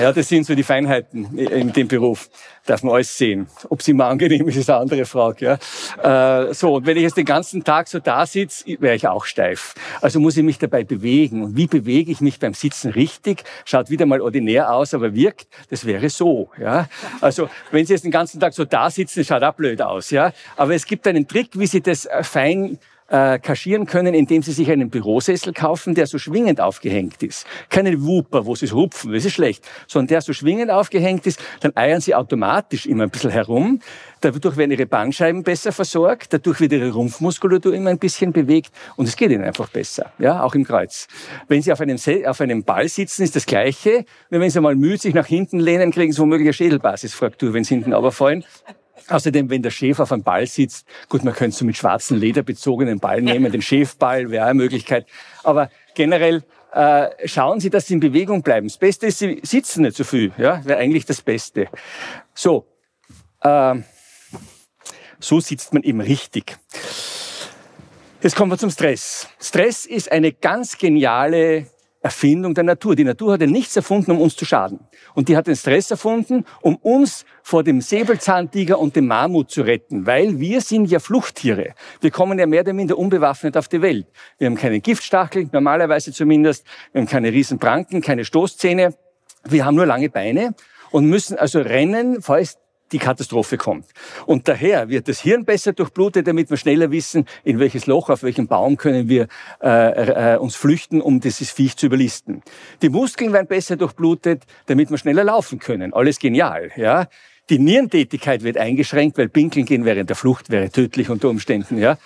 [0.01, 2.29] ja, das sind so die Feinheiten in dem Beruf.
[2.65, 3.49] Darf man alles sehen.
[3.69, 5.59] Ob es immer angenehm ist, ist eine andere Frage.
[6.03, 6.43] Ja.
[6.49, 9.25] Äh, so, und wenn ich jetzt den ganzen Tag so da sitze, wäre ich auch
[9.25, 9.75] steif.
[10.01, 11.43] Also muss ich mich dabei bewegen.
[11.43, 13.43] Und wie bewege ich mich beim Sitzen richtig?
[13.65, 15.49] Schaut wieder mal ordinär aus, aber wirkt.
[15.71, 16.51] Das wäre so.
[16.61, 16.89] Ja.
[17.21, 20.11] Also wenn Sie jetzt den ganzen Tag so da sitzen, schaut auch blöd aus.
[20.11, 20.33] Ja.
[20.57, 22.79] Aber es gibt einen Trick, wie Sie das äh, fein
[23.13, 27.47] äh, kaschieren können, indem sie sich einen Bürosessel kaufen, der so schwingend aufgehängt ist.
[27.69, 31.39] Keine Wupper, wo sie es rupfen, das ist schlecht, sondern der so schwingend aufgehängt ist,
[31.61, 33.81] dann eiern sie automatisch immer ein bisschen herum.
[34.23, 39.07] Dadurch werden ihre Bandscheiben besser versorgt, dadurch wird ihre Rumpfmuskulatur immer ein bisschen bewegt und
[39.07, 41.07] es geht ihnen einfach besser, ja, auch im Kreuz.
[41.49, 44.07] Wenn sie auf einem, auf einem Ball sitzen, ist das Gleiche.
[44.31, 47.75] wenn sie mal müde sich nach hinten lehnen, kriegen sie womöglich eine Schädelbasisfraktur, wenn sie
[47.75, 48.45] hinten aber fallen.
[49.09, 52.43] Außerdem, wenn der Chef auf einem Ball sitzt, gut, man könnte so mit schwarzen Leder
[52.43, 55.07] bezogenen Ball nehmen, den Chefball wäre eine Möglichkeit.
[55.43, 58.69] Aber generell äh, schauen Sie, dass Sie in Bewegung bleiben.
[58.69, 61.69] Das Beste ist, Sie sitzen nicht so viel, ja, wäre eigentlich das Beste.
[62.35, 62.67] So,
[63.41, 63.75] äh,
[65.21, 66.57] so sitzt man eben richtig.
[68.23, 69.29] Jetzt kommen wir zum Stress.
[69.41, 71.67] Stress ist eine ganz geniale
[72.03, 72.97] Erfindung der Natur.
[72.97, 74.81] Die Natur hat ja nichts erfunden, um uns zu schaden.
[75.15, 79.63] Und die hat den Stress erfunden, um uns vor dem Säbelzahntiger und dem Mammut zu
[79.63, 81.75] retten, weil wir sind ja Fluchttiere.
[82.01, 84.07] Wir kommen ja mehr oder minder unbewaffnet auf die Welt.
[84.39, 86.67] Wir haben keine Giftstachel, normalerweise zumindest.
[86.93, 88.95] Wir haben keine Riesenpranken, keine Stoßzähne.
[89.45, 90.55] Wir haben nur lange Beine
[90.91, 92.59] und müssen also rennen, falls
[92.93, 93.87] die Katastrophe kommt.
[94.27, 98.23] Und daher wird das Hirn besser durchblutet, damit wir schneller wissen, in welches Loch, auf
[98.23, 99.29] welchem Baum können wir
[99.63, 102.43] äh, äh, uns flüchten, um dieses Viech zu überlisten.
[102.83, 105.93] Die Muskeln werden besser durchblutet, damit wir schneller laufen können.
[105.93, 106.71] Alles genial.
[106.77, 107.09] Ja?
[107.51, 111.77] Die Nierentätigkeit wird eingeschränkt, weil Pinkeln gehen während der Flucht wäre tödlich unter Umständen.
[111.77, 111.99] Ja.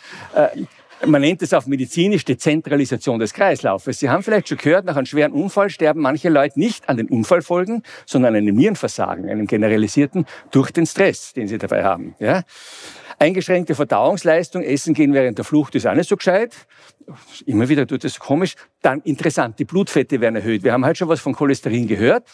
[1.04, 3.98] Man nennt es auf medizinisch Dezentralisation des Kreislaufes.
[3.98, 7.08] Sie haben vielleicht schon gehört, nach einem schweren Unfall sterben manche Leute nicht an den
[7.08, 12.14] Unfallfolgen, sondern an einem Nierenversagen, einem generalisierten, durch den Stress, den sie dabei haben.
[12.18, 12.44] Ja?
[13.18, 16.54] Eingeschränkte Verdauungsleistung, Essen gehen während der Flucht ist auch nicht so gescheit.
[17.44, 18.54] Immer wieder tut es komisch.
[18.80, 20.64] Dann interessant, die Blutfette werden erhöht.
[20.64, 22.24] Wir haben halt schon was von Cholesterin gehört.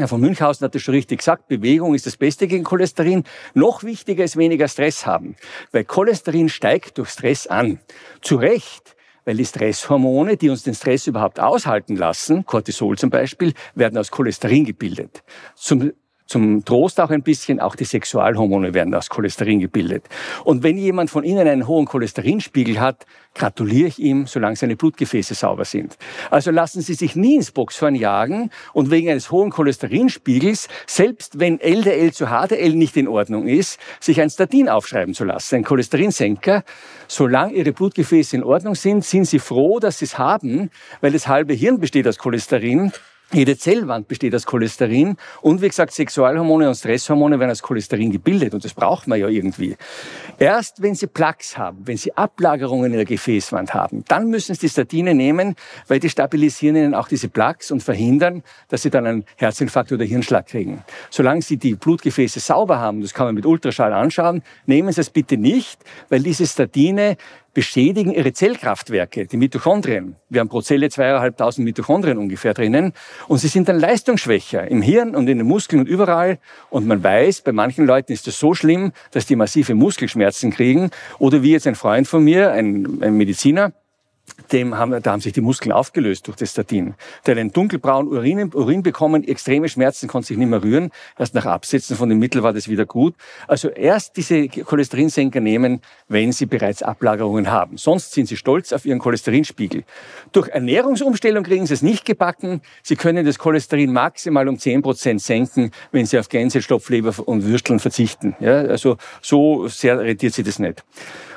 [0.00, 3.24] Herr von Münchhausen hat es schon richtig gesagt, Bewegung ist das Beste gegen Cholesterin.
[3.54, 5.36] Noch wichtiger ist weniger Stress haben,
[5.72, 7.80] weil Cholesterin steigt durch Stress an.
[8.22, 13.52] Zu Recht, weil die Stresshormone, die uns den Stress überhaupt aushalten lassen, Cortisol zum Beispiel,
[13.74, 15.22] werden aus Cholesterin gebildet.
[15.54, 15.92] Zum
[16.30, 20.04] zum Trost auch ein bisschen, auch die Sexualhormone werden aus Cholesterin gebildet.
[20.44, 25.34] Und wenn jemand von Ihnen einen hohen Cholesterinspiegel hat, gratuliere ich ihm, solange seine Blutgefäße
[25.34, 25.96] sauber sind.
[26.30, 31.60] Also lassen Sie sich nie ins Boxhorn jagen und wegen eines hohen Cholesterinspiegels, selbst wenn
[31.60, 36.62] LDL zu HDL nicht in Ordnung ist, sich ein Statin aufschreiben zu lassen, ein Cholesterinsenker.
[37.08, 41.26] Solange Ihre Blutgefäße in Ordnung sind, sind Sie froh, dass Sie es haben, weil das
[41.26, 42.92] halbe Hirn besteht aus Cholesterin
[43.32, 48.54] jede Zellwand besteht aus Cholesterin und wie gesagt, Sexualhormone und Stresshormone werden aus Cholesterin gebildet
[48.54, 49.76] und das braucht man ja irgendwie.
[50.38, 54.62] Erst wenn Sie Plaques haben, wenn Sie Ablagerungen in der Gefäßwand haben, dann müssen Sie
[54.62, 55.54] die Statine nehmen,
[55.86, 60.04] weil die stabilisieren Ihnen auch diese Plaques und verhindern, dass Sie dann einen Herzinfarkt oder
[60.04, 60.82] Hirnschlag kriegen.
[61.10, 65.10] Solange Sie die Blutgefäße sauber haben, das kann man mit Ultraschall anschauen, nehmen Sie es
[65.10, 67.16] bitte nicht, weil diese Statine
[67.52, 70.16] beschädigen ihre Zellkraftwerke, die Mitochondrien.
[70.28, 72.92] Wir haben pro Zelle zweieinhalbtausend Mitochondrien ungefähr drinnen
[73.28, 76.38] und sie sind dann leistungsschwächer im Hirn und in den Muskeln und überall.
[76.70, 80.90] Und man weiß, bei manchen Leuten ist das so schlimm, dass die massive Muskelschmerzen kriegen.
[81.18, 83.72] Oder wie jetzt ein Freund von mir, ein, ein Mediziner,
[84.52, 86.94] dem haben, da haben sich die Muskeln aufgelöst durch das Statin.
[87.26, 90.90] Der hat einen dunkelbraunen Urin, Urin bekommen, extreme Schmerzen, konnte sich nicht mehr rühren.
[91.18, 93.14] Erst nach Absetzen von dem Mittel war das wieder gut.
[93.46, 97.76] Also erst diese Cholesterinsenker nehmen, wenn sie bereits Ablagerungen haben.
[97.76, 99.84] Sonst sind sie stolz auf ihren Cholesterinspiegel.
[100.32, 102.62] Durch Ernährungsumstellung kriegen sie es nicht gebacken.
[102.82, 107.44] Sie können das Cholesterin maximal um 10 Prozent senken, wenn sie auf Gänse, Stopfleber und
[107.44, 108.36] Würsteln verzichten.
[108.40, 110.84] Ja, also so sehr rentiert sie das nicht.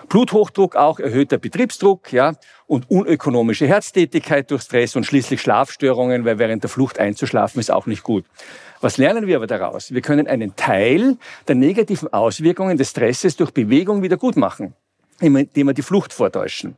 [0.10, 2.34] Bluthochdruck auch, erhöhter Betriebsdruck, ja,
[2.68, 7.86] und unökonomische Herztätigkeit durch Stress und schließlich Schlafstörungen, weil während der Flucht einzuschlafen ist auch
[7.86, 8.26] nicht gut.
[8.82, 9.94] Was lernen wir aber daraus?
[9.94, 14.74] Wir können einen Teil der negativen Auswirkungen des Stresses durch Bewegung wieder gut machen,
[15.22, 16.76] indem wir die Flucht vortäuschen.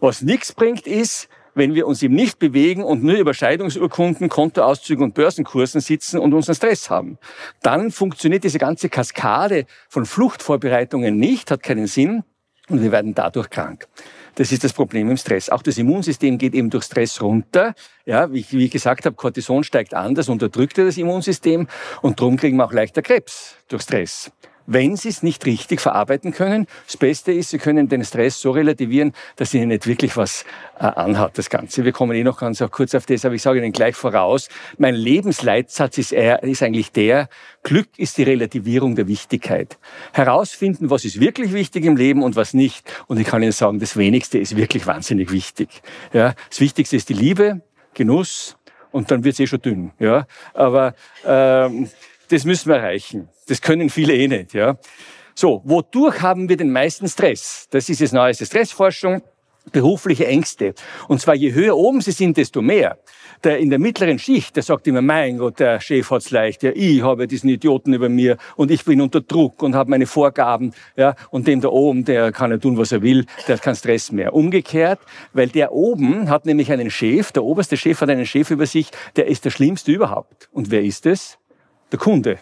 [0.00, 5.04] Was nichts bringt, ist, wenn wir uns eben nicht bewegen und nur über Scheidungsurkunden, Kontoauszügen
[5.04, 7.18] und Börsenkursen sitzen und unseren Stress haben.
[7.62, 12.24] Dann funktioniert diese ganze Kaskade von Fluchtvorbereitungen nicht, hat keinen Sinn
[12.68, 13.86] und wir werden dadurch krank.
[14.36, 15.48] Das ist das Problem im Stress.
[15.48, 17.74] Auch das Immunsystem geht eben durch Stress runter.
[18.04, 21.68] Ja, wie ich, wie ich gesagt habe, Cortison steigt an, das unterdrückt das Immunsystem
[22.02, 24.32] und darum kriegen wir auch leichter Krebs durch Stress
[24.66, 26.66] wenn sie es nicht richtig verarbeiten können.
[26.86, 30.44] Das Beste ist, sie können den Stress so relativieren, dass ihnen nicht wirklich was
[30.78, 31.84] äh, anhat, das Ganze.
[31.84, 34.48] Wir kommen eh noch ganz auch kurz auf das, aber ich sage Ihnen gleich voraus,
[34.78, 37.28] mein Lebensleitsatz ist, eher, ist eigentlich der,
[37.62, 39.78] Glück ist die Relativierung der Wichtigkeit.
[40.12, 42.90] Herausfinden, was ist wirklich wichtig im Leben und was nicht.
[43.06, 45.68] Und ich kann Ihnen sagen, das Wenigste ist wirklich wahnsinnig wichtig.
[46.12, 47.62] Ja, das Wichtigste ist die Liebe,
[47.94, 48.56] Genuss,
[48.94, 49.90] und dann wird es eh schon dünn.
[49.98, 50.94] Ja, aber
[51.26, 51.90] ähm,
[52.28, 53.28] das müssen wir erreichen.
[53.48, 54.54] Das können viele eh nicht.
[54.54, 54.78] Ja.
[55.34, 57.66] So, wodurch haben wir den meisten Stress?
[57.70, 59.22] Das ist jetzt neueste Stressforschung.
[59.72, 60.74] Berufliche Ängste.
[61.08, 62.98] Und zwar je höher oben sie sind, desto mehr.
[63.42, 66.70] Der in der mittleren Schicht, der sagt immer, mein Gott, der Chef hat's leicht, ja,
[66.74, 70.72] ich habe diesen Idioten über mir und ich bin unter Druck und habe meine Vorgaben,
[70.96, 73.74] ja, und dem da oben, der kann ja tun, was er will, der hat keinen
[73.74, 74.34] Stress mehr.
[74.34, 75.00] Umgekehrt,
[75.32, 78.90] weil der oben hat nämlich einen Chef, der oberste Chef hat einen Chef über sich,
[79.16, 80.48] der ist der Schlimmste überhaupt.
[80.52, 81.38] Und wer ist es?
[81.92, 82.38] Der Kunde.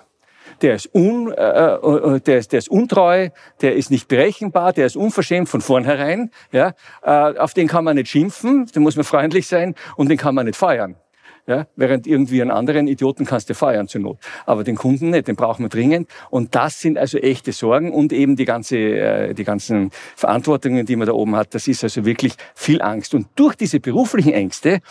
[0.61, 4.87] Der ist, un, äh, äh, der, ist, der ist untreu, der ist nicht berechenbar, der
[4.87, 6.31] ist unverschämt von vornherein.
[6.53, 6.75] Ja?
[7.03, 10.35] Äh, auf den kann man nicht schimpfen, da muss man freundlich sein und den kann
[10.35, 10.97] man nicht feiern.
[11.45, 14.19] Ja, während irgendwie einen anderen Idioten kannst du feiern zur Not.
[14.47, 16.09] Aber den Kunden nicht, den brauchen wir dringend.
[16.31, 20.95] Und das sind also echte Sorgen und eben die ganze, äh, die ganzen Verantwortungen, die
[20.95, 21.53] man da oben hat.
[21.53, 23.13] Das ist also wirklich viel Angst.
[23.13, 24.83] Und durch diese beruflichen Ängste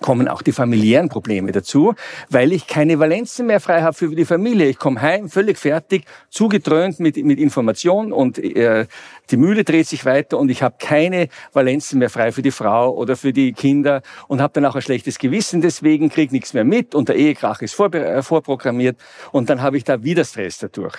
[0.00, 1.94] kommen auch die familiären Probleme dazu,
[2.28, 4.66] weil ich keine Valenzen mehr frei habe für die Familie.
[4.68, 8.86] Ich komme heim völlig fertig, zugedröhnt mit, mit Information und äh,
[9.30, 12.94] die Mühle dreht sich weiter und ich habe keine Valenzen mehr frei für die Frau
[12.94, 16.64] oder für die Kinder und habe dann auch ein schlechtes Gewissen deswegen, krieg nichts mehr
[16.64, 18.96] mit und der Ehekrach ist vor, äh, vorprogrammiert
[19.32, 20.96] und dann habe ich da wieder Stress dadurch.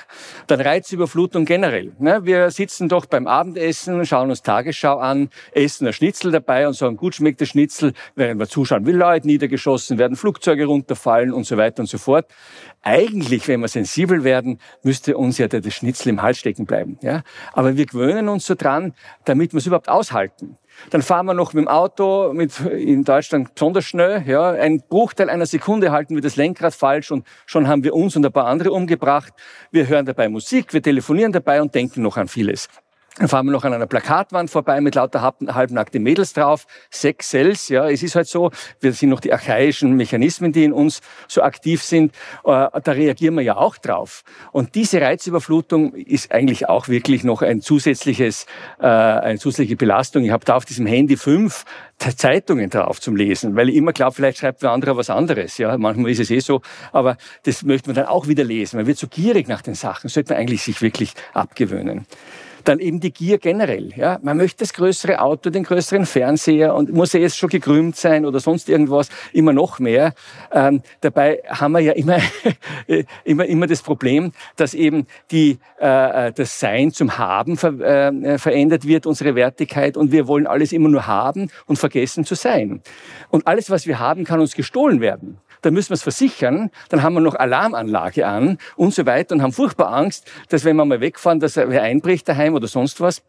[0.47, 1.93] Dann Reizüberflutung generell.
[1.99, 2.21] Ne?
[2.23, 6.97] Wir sitzen doch beim Abendessen, schauen uns Tagesschau an, essen ein Schnitzel dabei und sagen,
[6.97, 11.57] gut schmeckt der Schnitzel, während wir zuschauen, wie Leute niedergeschossen werden, Flugzeuge runterfallen und so
[11.57, 12.25] weiter und so fort.
[12.81, 16.97] Eigentlich, wenn wir sensibel werden, müsste uns ja der, Schnitzel im Hals stecken bleiben.
[17.01, 17.21] Ja?
[17.53, 18.93] Aber wir gewöhnen uns so dran,
[19.25, 20.57] damit wir es überhaupt aushalten.
[20.89, 24.23] Dann fahren wir noch mit dem Auto, mit, in Deutschland besonders schnell.
[24.25, 28.15] Ja, ein Bruchteil einer Sekunde halten wir das Lenkrad falsch und schon haben wir uns
[28.15, 29.33] und ein paar andere umgebracht.
[29.71, 32.69] Wir hören dabei Musik, wir telefonieren dabei und denken noch an vieles.
[33.17, 36.67] Dann fahren wir noch an einer Plakatwand vorbei mit lauter halbnackten Mädels drauf.
[36.89, 38.51] Sex sells, ja, es ist halt so.
[38.79, 42.13] Wir sind noch die archaischen Mechanismen, die in uns so aktiv sind.
[42.45, 44.23] Äh, da reagieren wir ja auch drauf.
[44.51, 48.45] Und diese Reizüberflutung ist eigentlich auch wirklich noch ein zusätzliches,
[48.79, 50.23] äh, eine zusätzliche Belastung.
[50.23, 51.65] Ich habe da auf diesem Handy fünf
[51.97, 55.57] Zeitungen drauf zum Lesen, weil ich immer glaube, vielleicht schreibt wer anderer was anderes.
[55.57, 56.61] Ja, manchmal ist es eh so,
[56.93, 58.77] aber das möchte man dann auch wieder lesen.
[58.77, 62.05] Man wird so gierig nach den Sachen, sollte man eigentlich sich wirklich abgewöhnen.
[62.63, 63.91] Dann eben die Gier generell.
[63.95, 64.19] Ja?
[64.21, 68.25] Man möchte das größere Auto, den größeren Fernseher und muss er jetzt schon gekrümmt sein
[68.25, 70.13] oder sonst irgendwas, immer noch mehr.
[70.51, 72.17] Ähm, dabei haben wir ja immer,
[73.23, 78.37] immer, immer das Problem, dass eben die, äh, äh, das Sein zum Haben ver, äh,
[78.37, 82.81] verändert wird, unsere Wertigkeit und wir wollen alles immer nur haben und vergessen zu sein.
[83.29, 87.03] Und alles, was wir haben, kann uns gestohlen werden dann müssen wir es versichern, dann
[87.03, 90.85] haben wir noch Alarmanlage an und so weiter und haben furchtbar Angst, dass wenn wir
[90.85, 93.21] mal wegfahren, dass wer einbricht daheim oder sonst was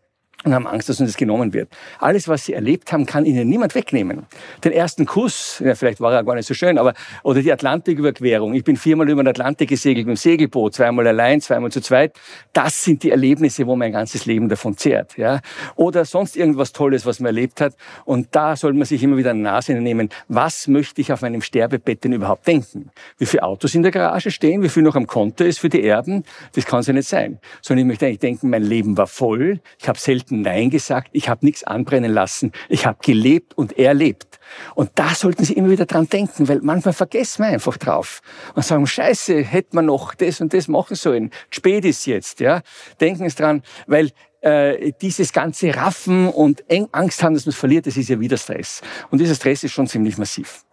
[0.45, 1.69] und haben Angst, dass uns das genommen wird.
[1.99, 4.27] Alles, was sie erlebt haben, kann ihnen niemand wegnehmen.
[4.65, 8.55] Den ersten Kuss, ja, vielleicht war er gar nicht so schön, aber, oder die Atlantiküberquerung.
[8.55, 12.19] Ich bin viermal über den Atlantik gesegelt mit dem Segelboot, zweimal allein, zweimal zu zweit.
[12.55, 15.41] Das sind die Erlebnisse, wo mein ganzes Leben davon zehrt, ja.
[15.77, 17.75] Oder sonst irgendwas Tolles, was man erlebt hat.
[18.07, 20.09] Und da soll man sich immer wieder eine Nase nehmen.
[20.29, 22.91] Was möchte ich auf meinem Sterbebett denn überhaupt denken?
[23.19, 24.63] Wie viele Autos in der Garage stehen?
[24.63, 26.25] Wie viel noch am Konto ist für die Erben?
[26.55, 27.39] Das kann es ja nicht sein.
[27.61, 29.61] Sondern ich möchte eigentlich denken, mein Leben war voll.
[29.79, 34.39] Ich habe selten Nein gesagt, ich habe nichts anbrennen lassen, ich habe gelebt und erlebt.
[34.75, 38.23] Und da sollten Sie immer wieder dran denken, weil manchmal vergessen wir einfach drauf
[38.55, 41.31] und sagen, scheiße, hätte man noch das und das machen sollen.
[41.51, 42.63] Spät ist jetzt, ja.
[43.01, 47.87] Denken Sie dran, weil äh, dieses ganze Raffen und Angst haben, dass man es verliert,
[47.87, 48.81] das ist ja wieder Stress.
[49.11, 50.65] Und dieser Stress ist schon ziemlich massiv.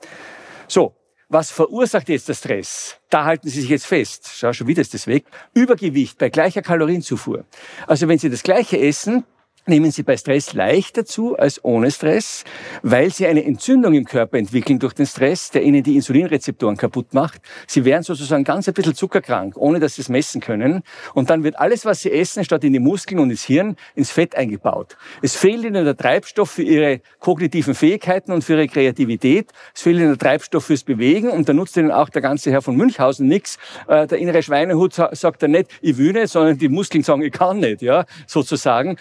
[0.68, 0.94] So,
[1.30, 2.98] was verursacht jetzt der Stress?
[3.10, 4.30] Da halten Sie sich jetzt fest.
[4.34, 5.26] Schau, schon wieder ist das weg.
[5.54, 7.44] Übergewicht bei gleicher Kalorienzufuhr.
[7.86, 9.26] Also wenn Sie das gleiche essen,
[9.68, 12.44] nehmen sie bei Stress leichter zu als ohne Stress,
[12.82, 17.14] weil sie eine Entzündung im Körper entwickeln durch den Stress, der ihnen die Insulinrezeptoren kaputt
[17.14, 17.42] macht.
[17.68, 20.84] Sie werden sozusagen ganz ein bisschen zuckerkrank, ohne dass sie es messen können.
[21.14, 24.12] Und dann wird alles, was sie essen, statt in die Muskeln und ins Hirn, ins
[24.12, 24.98] Fett eingebaut.
[25.22, 29.52] Es fehlt ihnen der Treibstoff für ihre kognitiven Fähigkeiten und für ihre Kreativität.
[29.74, 31.30] Es fehlt ihnen der Treibstoff fürs Bewegen.
[31.30, 33.58] Und da nutzt ihnen auch der ganze Herr von Münchhausen nichts.
[33.88, 37.60] Äh, der innere Schweinehut sagt er nicht, ich will sondern die Muskeln sagen, ich kann
[37.60, 38.98] nicht, ja, sozusagen.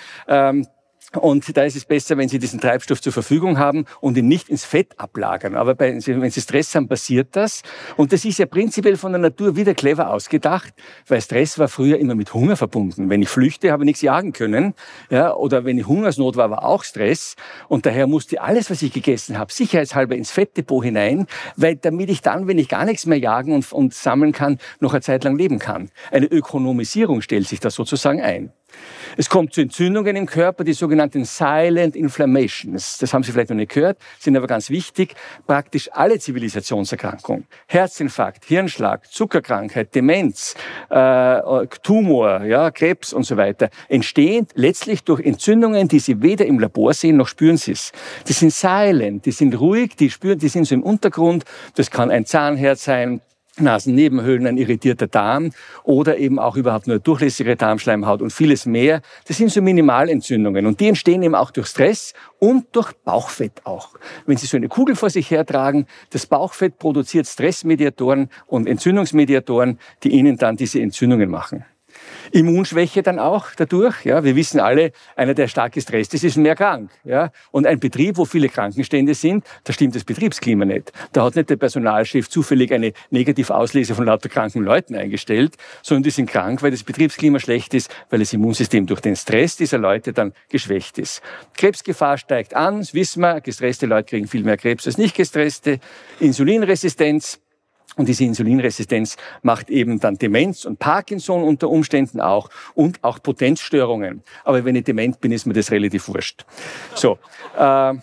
[1.12, 4.48] Und da ist es besser, wenn Sie diesen Treibstoff zur Verfügung haben und ihn nicht
[4.48, 5.54] ins Fett ablagern.
[5.54, 7.62] Aber bei, wenn Sie Stress haben, passiert das.
[7.96, 10.74] Und das ist ja prinzipiell von der Natur wieder clever ausgedacht,
[11.06, 13.08] weil Stress war früher immer mit Hunger verbunden.
[13.08, 14.74] Wenn ich flüchte, habe ich nichts jagen können.
[15.08, 17.36] Ja, oder wenn ich Hungersnot war, war auch Stress.
[17.68, 22.20] Und daher musste alles, was ich gegessen habe, sicherheitshalber ins Fettdepot hinein, weil damit ich
[22.20, 25.36] dann, wenn ich gar nichts mehr jagen und, und sammeln kann, noch eine Zeit lang
[25.36, 25.90] leben kann.
[26.10, 28.52] Eine Ökonomisierung stellt sich da sozusagen ein.
[29.16, 32.98] Es kommt zu Entzündungen im Körper, die sogenannten Silent Inflammations.
[32.98, 35.14] Das haben Sie vielleicht noch nicht gehört, sind aber ganz wichtig.
[35.46, 40.54] Praktisch alle Zivilisationserkrankungen, Herzinfarkt, Hirnschlag, Zuckerkrankheit, Demenz,
[40.90, 46.58] äh, Tumor, ja, Krebs und so weiter, entstehen letztlich durch Entzündungen, die Sie weder im
[46.58, 47.92] Labor sehen noch spüren Sie es.
[48.28, 51.44] Die sind silent, die sind ruhig, die spüren, die sind so im Untergrund.
[51.74, 53.20] Das kann ein Zahnherd sein,
[53.58, 55.50] Nasennebenhöhlen, ein irritierter Darm
[55.82, 59.02] oder eben auch überhaupt nur durchlässige Darmschleimhaut und vieles mehr.
[59.26, 63.90] Das sind so Minimalentzündungen und die entstehen eben auch durch Stress und durch Bauchfett auch.
[64.26, 70.10] Wenn Sie so eine Kugel vor sich hertragen, das Bauchfett produziert Stressmediatoren und Entzündungsmediatoren, die
[70.10, 71.64] Ihnen dann diese Entzündungen machen.
[72.32, 74.04] Immunschwäche dann auch dadurch.
[74.04, 76.90] Ja, wir wissen alle, einer, der stark gestresst ist, ist mehr krank.
[77.04, 80.92] Ja, und ein Betrieb, wo viele Krankenstände sind, da stimmt das Betriebsklima nicht.
[81.12, 86.10] Da hat nicht der Personalchef zufällig eine Negativauslese von lauter kranken Leuten eingestellt, sondern die
[86.10, 90.12] sind krank, weil das Betriebsklima schlecht ist, weil das Immunsystem durch den Stress dieser Leute
[90.12, 91.22] dann geschwächt ist.
[91.56, 93.40] Krebsgefahr steigt an, das wissen wir.
[93.40, 95.78] Gestresste Leute kriegen viel mehr Krebs als nicht gestresste.
[96.20, 97.40] Insulinresistenz
[97.96, 104.22] und diese Insulinresistenz macht eben dann Demenz und Parkinson unter Umständen auch und auch Potenzstörungen.
[104.44, 106.44] Aber wenn ich dement bin, ist mir das relativ wurscht.
[106.94, 107.18] So.
[107.59, 107.94] Äh,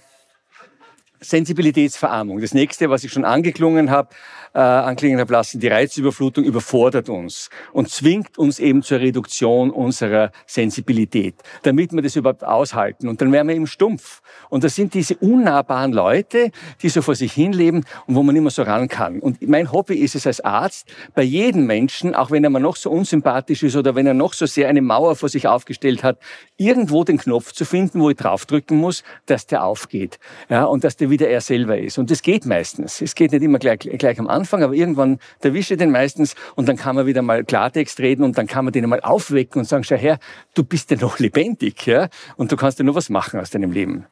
[1.23, 2.41] Sensibilitätsverarmung.
[2.41, 4.09] Das nächste, was ich schon angeklungen habe,
[4.53, 10.31] äh, anklingen habe lassen, die Reizüberflutung überfordert uns und zwingt uns eben zur Reduktion unserer
[10.45, 13.07] Sensibilität, damit wir das überhaupt aushalten.
[13.07, 14.21] Und dann wären wir eben stumpf.
[14.49, 18.51] Und das sind diese unnahbaren Leute, die so vor sich hinleben und wo man mehr
[18.51, 19.19] so ran kann.
[19.19, 22.75] Und mein Hobby ist es als Arzt, bei jedem Menschen, auch wenn er mal noch
[22.75, 26.19] so unsympathisch ist oder wenn er noch so sehr eine Mauer vor sich aufgestellt hat,
[26.57, 30.19] irgendwo den Knopf zu finden, wo ich draufdrücken muss, dass der aufgeht.
[30.49, 31.99] Ja, und dass der wieder er selber ist.
[31.99, 33.01] Und das geht meistens.
[33.01, 36.67] Es geht nicht immer gleich, gleich am Anfang, aber irgendwann erwische ich den meistens und
[36.67, 39.65] dann kann man wieder mal Klartext reden und dann kann man den mal aufwecken und
[39.65, 40.17] sagen, schau her,
[40.55, 43.71] du bist ja noch lebendig, ja, und du kannst ja nur was machen aus deinem
[43.71, 44.05] Leben.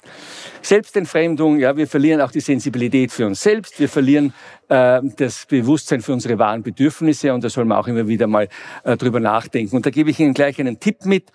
[0.61, 4.33] Selbstentfremdung, ja, wir verlieren auch die Sensibilität für uns selbst, wir verlieren
[4.69, 8.47] äh, das Bewusstsein für unsere wahren Bedürfnisse und da soll man auch immer wieder mal
[8.83, 9.75] äh, drüber nachdenken.
[9.75, 11.31] Und da gebe ich Ihnen gleich einen Tipp mit,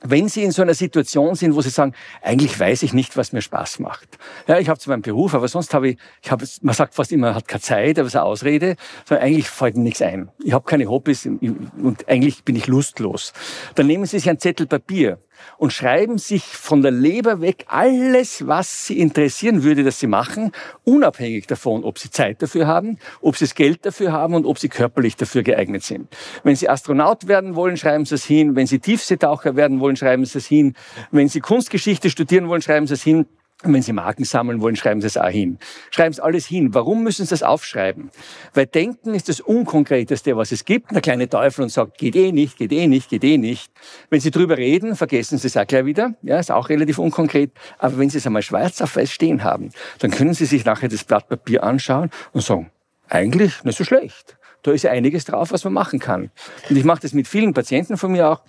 [0.00, 3.32] wenn Sie in so einer Situation sind, wo Sie sagen, eigentlich weiß ich nicht, was
[3.32, 4.18] mir Spaß macht.
[4.46, 7.12] Ja, ich habe zwar einen Beruf, aber sonst habe ich, ich habe, man sagt fast
[7.12, 10.02] immer, man hat keine Zeit, aber es ist eine Ausrede, sondern eigentlich fällt mir nichts
[10.02, 10.30] ein.
[10.44, 13.32] Ich habe keine Hobbys und eigentlich bin ich lustlos.
[13.74, 15.18] Dann nehmen Sie sich ein Zettel Papier
[15.56, 20.52] und schreiben sich von der Leber weg alles, was sie interessieren würde, dass sie machen,
[20.84, 24.58] unabhängig davon, ob sie Zeit dafür haben, ob sie das Geld dafür haben und ob
[24.58, 26.08] sie körperlich dafür geeignet sind.
[26.42, 28.56] Wenn sie Astronaut werden wollen, schreiben sie es hin.
[28.56, 30.74] Wenn sie Tiefseetaucher werden wollen, schreiben sie es hin.
[31.10, 33.26] Wenn sie Kunstgeschichte studieren wollen, schreiben sie es hin.
[33.64, 35.58] Und wenn Sie Marken sammeln wollen, schreiben Sie es auch hin.
[35.90, 36.74] Schreiben Sie alles hin.
[36.74, 38.10] Warum müssen Sie das aufschreiben?
[38.54, 40.92] Weil Denken ist das Unkonkreteste, was es gibt.
[40.92, 43.72] Der kleine Teufel und sagt, geht eh nicht, geht eh nicht, geht eh nicht.
[44.10, 46.14] Wenn Sie drüber reden, vergessen Sie es auch gleich wieder.
[46.22, 47.50] Ja, ist auch relativ unkonkret.
[47.78, 50.88] Aber wenn Sie es einmal schwarz auf weiß stehen haben, dann können Sie sich nachher
[50.88, 52.70] das Blatt Papier anschauen und sagen,
[53.08, 54.38] eigentlich nicht so schlecht.
[54.62, 56.30] Da ist ja einiges drauf, was man machen kann.
[56.68, 58.42] Und ich mache das mit vielen Patienten von mir auch.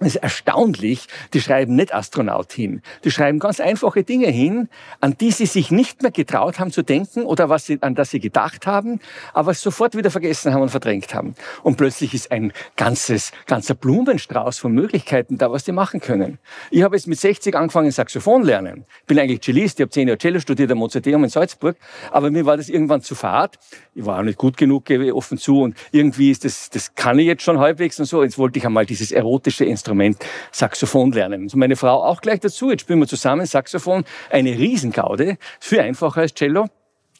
[0.00, 2.82] Es ist erstaunlich, die schreiben nicht Astronaut hin.
[3.02, 4.68] Die schreiben ganz einfache Dinge hin,
[5.00, 8.10] an die sie sich nicht mehr getraut haben zu denken oder was sie, an das
[8.10, 9.00] sie gedacht haben,
[9.34, 11.34] aber sofort wieder vergessen haben und verdrängt haben.
[11.64, 16.38] Und plötzlich ist ein ganzes, ganzer Blumenstrauß von Möglichkeiten da, was die machen können.
[16.70, 18.84] Ich habe jetzt mit 60 angefangen, Saxophon lernen.
[19.08, 21.76] Bin eigentlich Cellist, ich habe zehn Jahre Cello studiert am Mozarteum in Salzburg,
[22.12, 23.58] aber mir war das irgendwann zu fad.
[23.96, 26.94] Ich war auch nicht gut genug, gebe ich offen zu, und irgendwie ist das, das
[26.94, 28.22] kann ich jetzt schon halbwegs und so.
[28.22, 30.18] Jetzt wollte ich einmal dieses erotische Instrument Instrument
[30.52, 31.44] Saxophon lernen.
[31.44, 32.70] Also meine Frau auch gleich dazu.
[32.70, 34.04] Jetzt spielen wir zusammen Saxophon.
[34.30, 35.38] Eine Riesengaude.
[35.60, 36.66] Viel einfacher als Cello.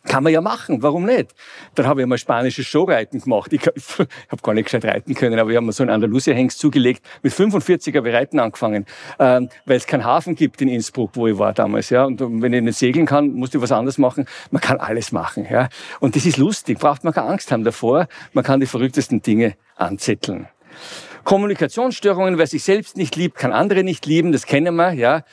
[0.04, 1.34] Kann man ja machen, warum nicht?
[1.74, 3.52] Dann habe ich mal spanisches Showreiten gemacht.
[3.52, 6.58] Ich, ich habe gar nicht gescheit reiten können, aber ich habe mir so einen Andalusia-Hengst
[6.58, 7.04] zugelegt.
[7.22, 8.86] Mit 45er habe ich Reiten angefangen,
[9.18, 11.90] ähm, weil es keinen Hafen gibt in Innsbruck, wo ich war damals.
[11.90, 14.26] Ja, und wenn ich nicht segeln kann, musste ich was anderes machen.
[14.50, 15.46] Man kann alles machen.
[15.50, 15.68] Ja,
[16.00, 16.78] und das ist lustig.
[16.78, 18.06] Braucht man keine Angst haben davor.
[18.32, 20.46] Man kann die verrücktesten Dinge anzetteln.
[21.28, 25.24] Kommunikationsstörungen, wer sich selbst nicht liebt, kann andere nicht lieben, das kennen wir, ja.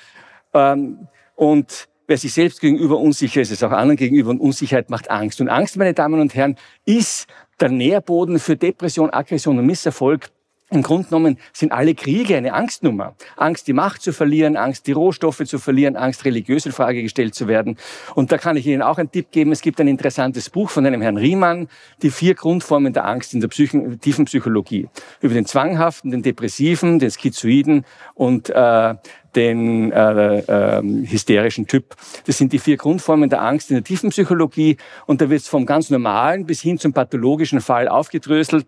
[0.54, 5.10] Ähm, und wer sich selbst gegenüber unsicher ist, ist auch anderen gegenüber und Unsicherheit macht
[5.10, 5.40] Angst.
[5.40, 7.28] Und Angst, meine Damen und Herren, ist
[7.62, 10.28] der Nährboden für Depression, Aggression und Misserfolg
[10.72, 13.16] im Grunde genommen sind alle Kriege eine Angstnummer.
[13.38, 17.36] Angst, die Macht zu verlieren, Angst, die Rohstoffe zu verlieren, Angst, religiös in Frage gestellt
[17.36, 17.78] zu werden.
[18.16, 19.52] Und da kann ich Ihnen auch einen Tipp geben.
[19.52, 21.68] Es gibt ein interessantes Buch von einem Herrn Riemann,
[22.02, 24.88] die vier Grundformen der Angst in der Psychen tiefen Psychologie.
[25.22, 28.96] Über den zwanghaften, den depressiven, den schizoiden und äh,
[29.36, 31.96] den äh, äh, hysterischen Typ.
[32.26, 34.78] Das sind die vier Grundformen der Angst in der tiefen Psychologie.
[35.06, 38.66] Und da wird es vom ganz normalen bis hin zum pathologischen Fall aufgedröselt.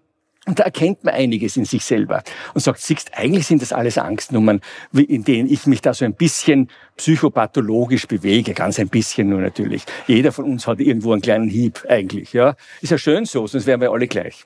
[0.48, 3.98] Und da erkennt man einiges in sich selber und sagt, siehst, eigentlich sind das alles
[3.98, 4.62] Angstnummern,
[4.94, 9.84] in denen ich mich da so ein bisschen psychopathologisch bewege, ganz ein bisschen nur natürlich.
[10.08, 12.56] Jeder von uns hat irgendwo einen kleinen Hieb eigentlich, ja.
[12.82, 14.46] Ist ja schön so, sonst wären wir alle gleich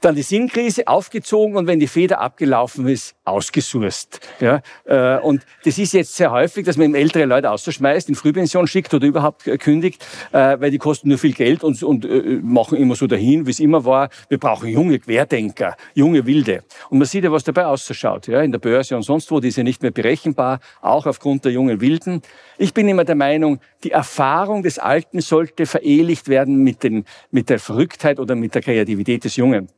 [0.00, 4.20] dann die Sinnkrise aufgezogen und wenn die Feder abgelaufen ist, ausgesurst.
[4.40, 8.14] Ja, äh, und das ist jetzt sehr häufig, dass man eben ältere Leute ausschmeißt, in
[8.14, 12.40] Frühpension schickt oder überhaupt kündigt, äh, weil die kosten nur viel Geld und, und äh,
[12.42, 14.08] machen immer so dahin, wie es immer war.
[14.28, 16.62] Wir brauchen junge Querdenker, junge Wilde.
[16.90, 18.28] Und man sieht ja, was dabei ausschaut.
[18.28, 21.44] Ja, in der Börse und sonst wo, die ist ja nicht mehr berechenbar, auch aufgrund
[21.44, 22.22] der jungen Wilden.
[22.56, 27.50] Ich bin immer der Meinung, die Erfahrung des Alten sollte verehelicht werden mit, den, mit
[27.50, 29.68] der Verrücktheit oder mit der Kreativität des Jungen.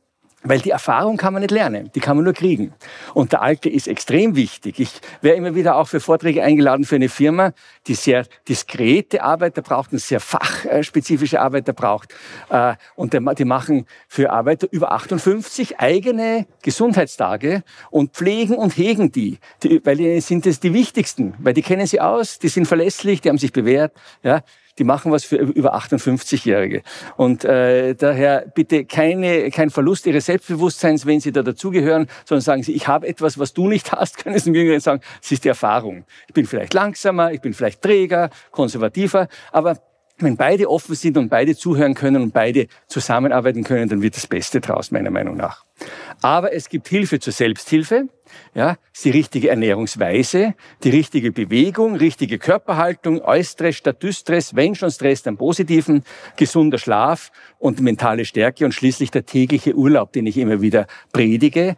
[0.43, 2.73] Weil die Erfahrung kann man nicht lernen, die kann man nur kriegen.
[3.13, 4.79] Und der Alte ist extrem wichtig.
[4.79, 7.53] Ich wäre immer wieder auch für Vorträge eingeladen für eine Firma,
[7.85, 12.15] die sehr diskrete Arbeiter braucht und sehr fachspezifische Arbeiter braucht.
[12.49, 19.37] Äh, und die machen für Arbeiter über 58 eigene Gesundheitstage und pflegen und hegen die.
[19.83, 23.29] weil die sind das die wichtigsten, weil die kennen sie aus, die sind verlässlich, die
[23.29, 23.93] haben sich bewährt.
[24.23, 24.41] Ja.
[24.77, 26.81] Die machen was für über 58-Jährige.
[27.17, 32.63] Und äh, daher bitte keine, kein Verlust Ihres Selbstbewusstseins, wenn Sie da dazugehören, sondern sagen
[32.63, 35.49] Sie, ich habe etwas, was du nicht hast, können Sie mir sagen, es ist die
[35.49, 36.05] Erfahrung.
[36.27, 39.77] Ich bin vielleicht langsamer, ich bin vielleicht träger, konservativer, aber
[40.21, 44.27] wenn beide offen sind und beide zuhören können und beide zusammenarbeiten können, dann wird das
[44.27, 45.65] Beste draus, meiner Meinung nach.
[46.21, 48.07] Aber es gibt Hilfe zur Selbsthilfe.
[48.53, 54.91] Ja, ist die richtige Ernährungsweise, die richtige Bewegung, richtige Körperhaltung, Eustress statt Düstress, wenn schon
[54.91, 56.03] Stress, dann positiven,
[56.35, 61.75] gesunder Schlaf und mentale Stärke und schließlich der tägliche Urlaub, den ich immer wieder predige.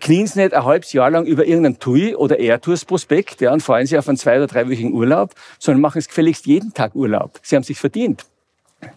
[0.00, 3.86] Knien Sie nicht ein halbes Jahr lang über irgendeinen TUI oder Airtours-Prospekt ja, und freuen
[3.86, 7.38] Sie auf einen zwei- oder dreiwöchigen Urlaub, sondern machen es gefälligst jeden Tag Urlaub.
[7.42, 8.24] Sie haben sich verdient.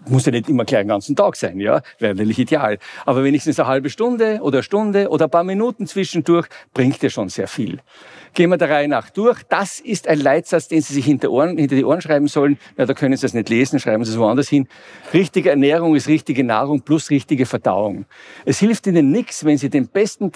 [0.07, 2.77] Muss ja nicht immer gleich den ganzen Tag sein, ja, wäre natürlich ideal.
[3.05, 7.29] Aber wenigstens eine halbe Stunde oder Stunde oder ein paar Minuten zwischendurch bringt ja schon
[7.29, 7.79] sehr viel.
[8.33, 9.43] Gehen wir der Reihe nach durch.
[9.43, 12.57] Das ist ein Leitsatz, den Sie sich hinter, Ohren, hinter die Ohren schreiben sollen.
[12.77, 14.67] Ja, da können Sie es nicht lesen, schreiben Sie es woanders hin.
[15.13, 18.05] Richtige Ernährung ist richtige Nahrung plus richtige Verdauung.
[18.43, 20.31] Es hilft Ihnen nichts, wenn Sie den besten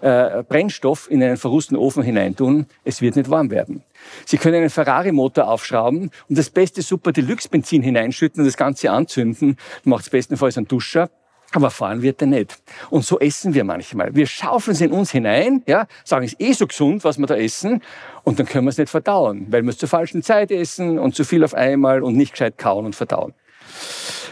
[0.00, 3.82] äh, Brennstoff in einen verrußten Ofen hineintun, es wird nicht warm werden.
[4.26, 9.56] Sie können einen Ferrari-Motor aufschrauben und das beste Super Deluxe-Benzin hineinschütten und das Ganze anzünden.
[9.84, 11.10] Macht es bestenfalls einen Duscher.
[11.54, 12.62] Aber fahren wird er nicht.
[12.88, 14.14] Und so essen wir manchmal.
[14.14, 17.26] Wir schaufeln es in uns hinein, ja, sagen, es ist eh so gesund, was wir
[17.26, 17.82] da essen,
[18.24, 21.14] und dann können wir es nicht verdauen, weil wir es zur falschen Zeit essen und
[21.14, 23.34] zu viel auf einmal und nicht gescheit kauen und verdauen.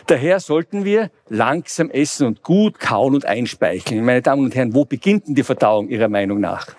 [0.07, 4.05] Daher sollten wir langsam essen und gut kauen und einspeicheln.
[4.05, 6.75] Meine Damen und Herren, wo beginnt denn die Verdauung Ihrer Meinung nach?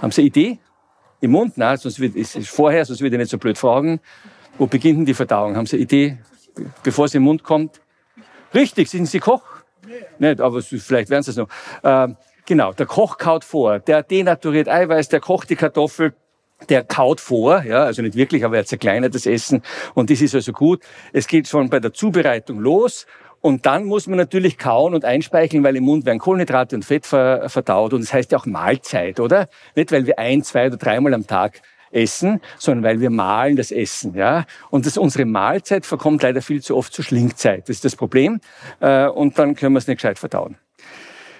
[0.00, 0.58] Haben Sie eine Idee?
[1.20, 1.58] Im Mund?
[1.58, 4.00] Nein, sonst wird, es vorher, sonst würde ich nicht so blöd fragen.
[4.58, 5.56] Wo beginnt denn die Verdauung?
[5.56, 6.18] Haben Sie eine Idee,
[6.82, 7.80] bevor sie im Mund kommt?
[8.54, 9.42] Richtig, sind Sie Koch?
[9.86, 10.30] Nee.
[10.30, 11.48] Nicht, aber vielleicht werden Sie es noch.
[11.84, 12.16] Ähm,
[12.46, 13.78] genau, der Koch kaut vor.
[13.78, 16.14] Der denaturiert Eiweiß, der kocht die Kartoffel,
[16.68, 19.62] der kaut vor, ja, also nicht wirklich, aber er zerkleinert das Essen
[19.94, 20.82] und das ist also gut.
[21.12, 23.06] Es geht schon bei der Zubereitung los
[23.40, 27.06] und dann muss man natürlich kauen und einspeicheln, weil im Mund werden Kohlenhydrate und Fett
[27.06, 29.48] verdaut und das heißt ja auch Mahlzeit, oder?
[29.74, 33.70] Nicht, weil wir ein, zwei oder dreimal am Tag essen, sondern weil wir mahlen das
[33.70, 34.44] Essen, ja.
[34.70, 37.68] Und das, unsere Mahlzeit verkommt leider viel zu oft zur Schlingzeit.
[37.68, 38.40] Das ist das Problem.
[38.80, 40.56] Äh, und dann können wir es nicht gescheit verdauen.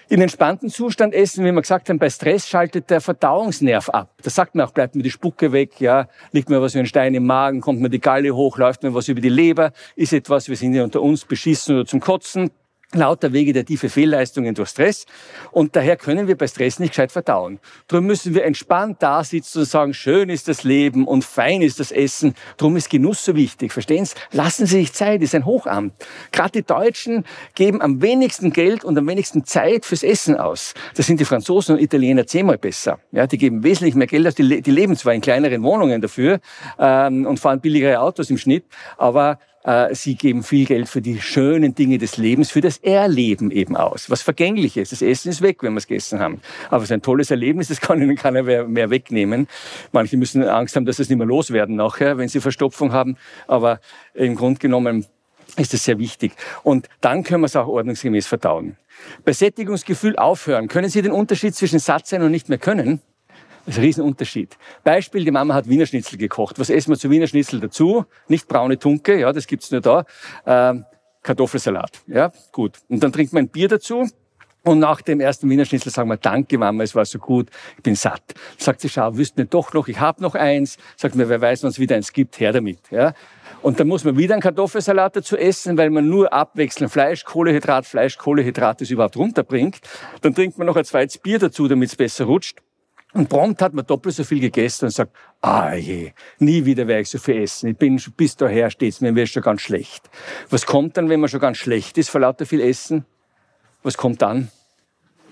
[0.09, 4.15] In entspannten Zustand essen, wie wir gesagt haben, bei Stress schaltet der Verdauungsnerv ab.
[4.23, 6.87] Da sagt man auch, bleibt mir die Spucke weg, ja, liegt mir was wie ein
[6.87, 10.13] Stein im Magen, kommt mir die Galle hoch, läuft mir was über die Leber, ist
[10.13, 12.53] etwas, wir sind ja unter uns beschissen oder zum Kotzen,
[12.93, 15.07] lauter vegetative Fehlleistungen durch Stress.
[15.51, 17.59] Und daher können wir bei Stress nicht gescheit verdauen.
[17.89, 21.81] Darum müssen wir entspannt da sitzen und sagen, schön ist das Leben und fein ist
[21.81, 22.35] das Essen.
[22.57, 23.73] Darum ist Genuss so wichtig.
[23.73, 24.15] Verstehen Sie?
[24.33, 25.95] Lassen Sie sich Zeit, ist ein Hochamt.
[26.31, 27.25] Gerade die Deutschen
[27.55, 30.75] geben am wenigsten Geld und am wenigsten Zeit fürs Essen aus.
[30.95, 33.01] Das sind die Franzosen und Italiener zehnmal besser.
[33.11, 34.35] Ja, die geben wesentlich mehr Geld aus.
[34.37, 36.41] Die, leben zwar in kleineren Wohnungen dafür
[36.79, 38.65] ähm, und fahren billigere Autos im Schnitt,
[38.97, 39.39] aber
[39.93, 44.09] sie geben viel Geld für die schönen Dinge des Lebens, für das Erleben eben aus.
[44.09, 44.93] Was vergänglich ist.
[44.93, 46.41] Das Essen ist weg, wenn wir es gegessen haben.
[46.69, 49.49] Aber es ist ein tolles Erlebnis, das kann ihnen keiner mehr, wegnehmen.
[49.93, 53.17] Manche müssen Angst haben, dass sie es nicht mehr loswerden nachher, wenn sie Verstopfung haben.
[53.49, 53.81] Aber
[54.15, 55.07] im Grunde genommen
[55.57, 56.33] ist es sehr wichtig.
[56.63, 58.77] Und dann können wir es auch ordnungsgemäß verdauen.
[59.25, 60.69] Bei Sättigungsgefühl aufhören.
[60.69, 63.01] Können Sie den Unterschied zwischen satt sein und nicht mehr können?
[63.67, 64.57] Das ist ein Riesenunterschied.
[64.85, 66.59] Beispiel, die Mama hat Wiener Schnitzel gekocht.
[66.61, 68.05] Was essen wir zu Wiener Schnitzel dazu?
[68.29, 70.05] Nicht braune Tunke, ja, das gibt's nur da.
[70.47, 70.85] Ähm,
[71.25, 72.79] Kartoffelsalat, ja, gut.
[72.89, 74.07] Und dann trinkt man ein Bier dazu.
[74.63, 77.83] Und nach dem ersten Wiener Schnitzel sagen wir, danke Mama, es war so gut, ich
[77.83, 78.23] bin satt.
[78.59, 80.77] Sagt sie, schau, wüsst mir doch noch, ich habe noch eins.
[80.97, 82.79] Sagt mir, wer weiß, wann es wieder eins gibt, her damit.
[82.91, 83.15] Ja.
[83.63, 87.87] Und dann muss man wieder einen Kartoffelsalat dazu essen, weil man nur abwechselnd Fleisch, Kohlehydrat,
[87.87, 89.79] Fleisch, Kohlehydrat das überhaupt runterbringt.
[90.21, 92.61] Dann trinkt man noch ein zweites Bier dazu, damit es besser rutscht.
[93.17, 97.01] Und prompt hat man doppelt so viel gegessen und sagt, ah je, nie wieder werde
[97.01, 97.71] ich so viel essen.
[97.71, 100.11] Ich bin bis daher steht's mir, mir schon ganz schlecht.
[100.51, 103.07] Was kommt dann, wenn man schon ganz schlecht ist vor lauter viel Essen?
[103.83, 104.51] Was kommt dann?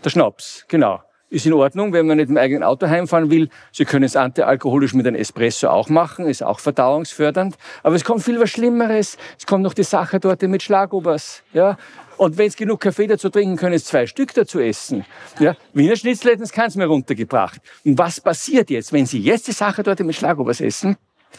[0.03, 1.03] Der Schnaps, genau.
[1.35, 3.49] Ist in Ordnung, wenn man nicht im eigenen Auto heimfahren will.
[3.73, 7.57] Sie können es antialkoholisch mit einem Espresso auch machen, ist auch verdauungsfördernd.
[7.83, 9.19] Aber es kommt viel was Schlimmeres.
[9.37, 11.43] Es kommt noch die Sache dort mit Schlagobers.
[11.53, 11.77] Ja?
[12.19, 15.05] Und wenn es genug Kaffee dazu trinken, können es zwei Stück dazu essen.
[15.41, 15.57] Ja?
[15.73, 17.61] Wiener Schnitzel hätten es keins mehr runtergebracht.
[17.85, 20.97] Und was passiert jetzt, wenn Sie jetzt die Sache dort mit Schlagobers essen?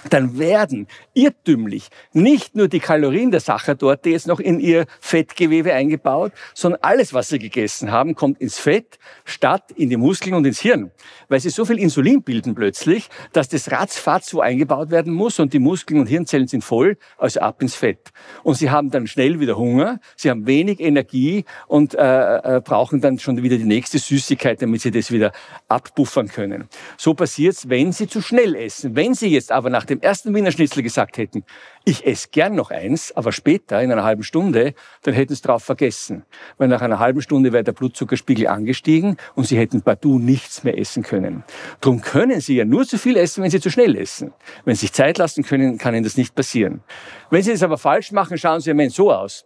[0.09, 6.31] Dann werden irrtümlich nicht nur die Kalorien der Sachertorte jetzt noch in ihr Fettgewebe eingebaut,
[6.53, 10.59] sondern alles, was sie gegessen haben, kommt ins Fett statt in die Muskeln und ins
[10.59, 10.91] Hirn.
[11.27, 15.53] Weil sie so viel Insulin bilden plötzlich, dass das ratzfatz so eingebaut werden muss und
[15.53, 18.11] die Muskeln und Hirnzellen sind voll, also ab ins Fett.
[18.43, 23.01] Und sie haben dann schnell wieder Hunger, sie haben wenig Energie und äh, äh, brauchen
[23.01, 25.31] dann schon wieder die nächste Süßigkeit, damit sie das wieder
[25.67, 26.67] abpuffern können.
[26.97, 28.95] So passiert's, wenn sie zu schnell essen.
[28.95, 31.43] Wenn sie jetzt aber nach nach dem ersten Wiener Schnitzel gesagt hätten,
[31.83, 34.73] ich esse gern noch eins, aber später, in einer halben Stunde,
[35.03, 36.25] dann hätten sie drauf vergessen.
[36.57, 40.79] Weil nach einer halben Stunde wäre der Blutzuckerspiegel angestiegen und sie hätten partout nichts mehr
[40.79, 41.43] essen können.
[41.81, 44.33] Drum können sie ja nur zu viel essen, wenn sie zu schnell essen.
[44.63, 46.81] Wenn sie sich Zeit lassen können, kann ihnen das nicht passieren.
[47.29, 49.45] Wenn sie das aber falsch machen, schauen sie im Moment so aus.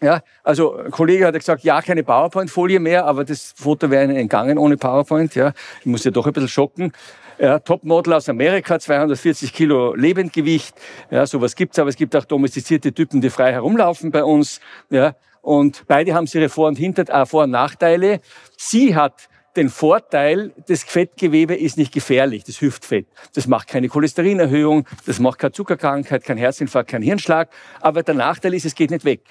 [0.00, 4.16] Ja, also ein Kollege hat gesagt, ja, keine PowerPoint-Folie mehr, aber das Foto wäre Ihnen
[4.16, 5.34] entgangen ohne PowerPoint.
[5.34, 6.92] Ja, ich muss ja doch ein bisschen schocken.
[7.38, 10.74] Ja, Topmodel aus Amerika, 240 Kilo Lebendgewicht.
[11.10, 14.60] Ja, sowas gibt's, aber es gibt auch domestizierte Typen, die frei herumlaufen bei uns.
[14.90, 18.20] Ja, und beide haben ihre Vor- und Hinter äh, Vor- und Nachteile.
[18.56, 23.06] Sie hat den Vorteil, das Fettgewebe ist nicht gefährlich, das Hüftfett.
[23.34, 27.50] Das macht keine Cholesterinerhöhung, das macht keine Zuckerkrankheit, kein Herzinfarkt, kein Hirnschlag.
[27.80, 29.22] Aber der Nachteil ist, es geht nicht weg.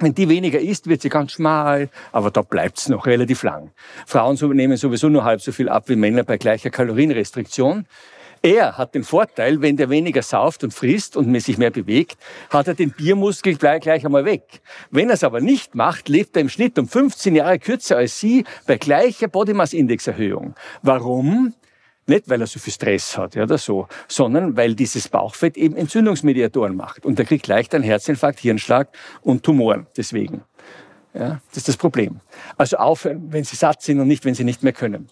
[0.00, 3.70] Wenn die weniger isst, wird sie ganz schmal, aber da bleibt's noch relativ lang.
[4.06, 7.86] Frauen nehmen sowieso nur halb so viel ab wie Männer bei gleicher Kalorienrestriktion.
[8.42, 12.16] Er hat den Vorteil, wenn der weniger sauft und frisst und sich mehr bewegt,
[12.48, 14.62] hat er den Biermuskel gleich, gleich einmal weg.
[14.90, 18.18] Wenn er es aber nicht macht, lebt er im Schnitt um 15 Jahre kürzer als
[18.18, 20.54] Sie bei gleicher Body Mass Index Erhöhung.
[20.80, 21.52] Warum?
[22.10, 25.76] Nicht, weil er so viel Stress hat ja, oder so, sondern weil dieses Bauchfett eben
[25.76, 27.06] Entzündungsmediatoren macht.
[27.06, 28.88] Und er kriegt leicht einen Herzinfarkt, Hirnschlag
[29.22, 30.42] und Tumoren deswegen.
[31.14, 32.18] Ja, das ist das Problem.
[32.56, 35.08] Also aufhören, wenn Sie satt sind und nicht, wenn Sie nicht mehr können.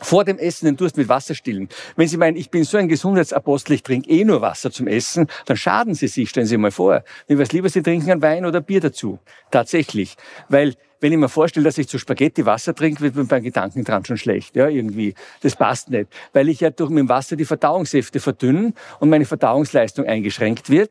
[0.00, 1.68] Vor dem Essen den Durst mit Wasser stillen.
[1.96, 5.26] Wenn Sie meinen, ich bin so ein Gesundheitsapostel, ich trinke eh nur Wasser zum Essen,
[5.44, 7.04] dann schaden Sie sich, stellen Sie mal vor.
[7.28, 9.18] Mir wäre lieber, Sie trinken einen Wein oder Bier dazu.
[9.50, 10.16] Tatsächlich.
[10.48, 13.84] Weil wenn ich mir vorstelle, dass ich zu Spaghetti Wasser trinke, wird mir beim Gedanken
[13.84, 15.14] dran schon schlecht, ja, irgendwie.
[15.42, 16.08] Das passt nicht.
[16.32, 20.90] Weil ich ja durch mit dem Wasser die Verdauungssäfte verdünnen und meine Verdauungsleistung eingeschränkt wird.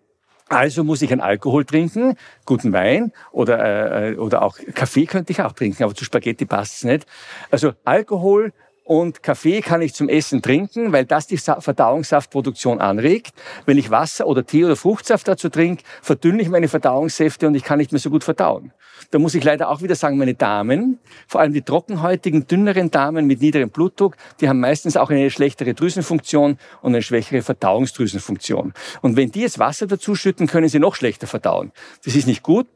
[0.50, 5.42] Also muss ich einen Alkohol trinken, guten Wein oder, äh, oder auch Kaffee könnte ich
[5.42, 7.06] auch trinken, aber zu Spaghetti passt es nicht.
[7.52, 8.54] Also Alkohol,
[8.88, 13.34] und Kaffee kann ich zum Essen trinken, weil das die Verdauungssaftproduktion anregt.
[13.66, 17.64] Wenn ich Wasser oder Tee oder Fruchtsaft dazu trinke, verdünne ich meine Verdauungssäfte und ich
[17.64, 18.72] kann nicht mehr so gut verdauen.
[19.12, 23.28] Da muss ich leider auch wieder sagen, meine Damen, vor allem die trockenhäutigen, dünneren Damen
[23.28, 28.74] mit niederem Blutdruck, die haben meistens auch eine schlechtere Drüsenfunktion und eine schwächere Verdauungsdrüsenfunktion.
[29.02, 31.74] Und wenn die jetzt Wasser dazu schütten, können sie noch schlechter verdauen.
[32.06, 32.68] Das ist nicht gut.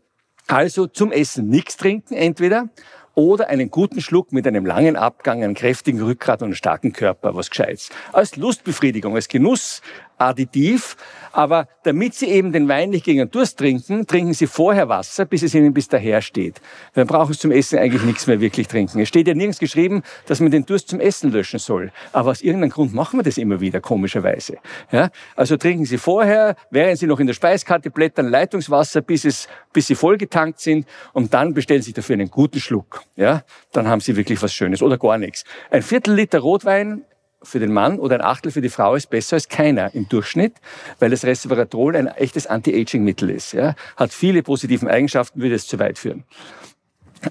[0.48, 2.68] Also zum Essen nichts trinken entweder
[3.16, 7.36] oder einen guten Schluck mit einem langen Abgang, einem kräftigen Rückgrat und einem starken Körper,
[7.36, 7.90] was Gescheites.
[8.14, 9.82] Als Lustbefriedigung, als Genuss,
[10.22, 10.96] Additiv.
[11.34, 15.26] Aber damit Sie eben den Wein nicht gegen den Durst trinken, trinken Sie vorher Wasser,
[15.26, 16.60] bis es Ihnen bis daher steht.
[16.94, 19.00] Dann brauchen Sie zum Essen eigentlich nichts mehr wirklich trinken.
[19.00, 21.92] Es steht ja nirgends geschrieben, dass man den Durst zum Essen löschen soll.
[22.12, 24.58] Aber aus irgendeinem Grund machen wir das immer wieder, komischerweise.
[24.92, 25.10] Ja?
[25.36, 29.88] Also trinken Sie vorher, während Sie noch in der Speiskarte blättern, Leitungswasser, bis, es, bis
[29.88, 33.04] Sie vollgetankt sind und dann bestellen Sie dafür einen guten Schluck.
[33.16, 33.44] Ja?
[33.72, 35.46] Dann haben Sie wirklich was Schönes oder gar nichts.
[35.70, 37.06] Ein Viertel Liter Rotwein
[37.44, 40.54] für den Mann oder ein Achtel für die Frau ist besser als keiner im Durchschnitt,
[41.00, 43.54] weil das Resveratrol ein echtes Anti-Aging-Mittel ist.
[43.54, 43.76] Ja?
[43.98, 46.24] Hat viele positiven Eigenschaften, würde es zu weit führen.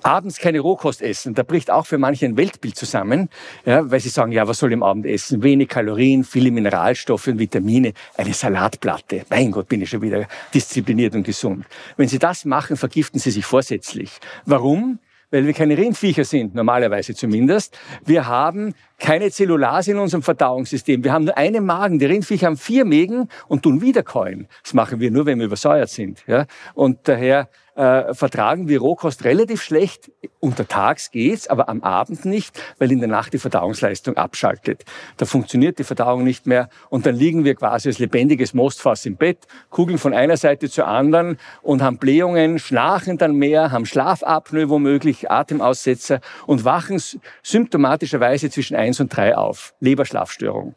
[0.02, 3.28] Abends keine Rohkost essen, da bricht auch für manche ein Weltbild zusammen,
[3.66, 5.42] ja, weil sie sagen, ja, was soll im Abend essen?
[5.42, 9.24] Wenig Kalorien, viele Mineralstoffe und Vitamine, eine Salatplatte.
[9.30, 11.66] Mein Gott, bin ich schon wieder diszipliniert und gesund.
[11.96, 14.12] Wenn sie das machen, vergiften sie sich vorsätzlich.
[14.46, 15.00] Warum?
[15.30, 17.78] Weil wir keine Rindviecher sind, normalerweise zumindest.
[18.04, 21.04] Wir haben keine Zellulase in unserem Verdauungssystem.
[21.04, 21.98] Wir haben nur einen Magen.
[21.98, 24.48] Die Rindviecher haben vier Mägen und tun wiederkäuen.
[24.62, 26.22] Das machen wir nur, wenn wir übersäuert sind.
[26.26, 26.46] Ja?
[26.74, 27.48] Und daher
[27.80, 30.12] äh, vertragen wir Rohkost relativ schlecht.
[30.38, 34.84] Untertags geht's, aber am Abend nicht, weil in der Nacht die Verdauungsleistung abschaltet.
[35.16, 39.16] Da funktioniert die Verdauung nicht mehr und dann liegen wir quasi als lebendiges Mostfass im
[39.16, 39.38] Bett,
[39.70, 45.30] kugeln von einer Seite zur anderen und haben Blähungen, schnarchen dann mehr, haben Schlafapnoe womöglich,
[45.30, 47.00] Atemaussetzer und wachen
[47.42, 49.72] symptomatischerweise zwischen eins und drei auf.
[49.80, 50.74] Leberschlafstörung.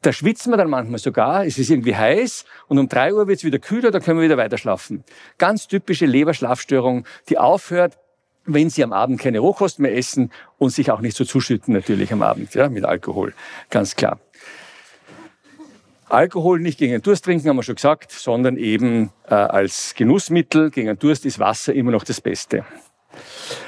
[0.00, 3.44] Da schwitzen wir dann manchmal sogar, es ist irgendwie heiß und um drei Uhr wird's
[3.44, 5.04] wieder kühler, da können wir wieder weiter schlafen.
[5.36, 7.98] Ganz typische Leberschlafstörung Schlafstörung, die aufhört,
[8.44, 12.12] wenn Sie am Abend keine Rohkost mehr essen und sich auch nicht so zuschütten natürlich
[12.12, 13.34] am Abend, ja, mit Alkohol,
[13.70, 14.20] ganz klar.
[16.08, 20.70] Alkohol nicht gegen den Durst trinken, haben wir schon gesagt, sondern eben äh, als Genussmittel
[20.70, 22.64] gegen den Durst ist Wasser immer noch das Beste.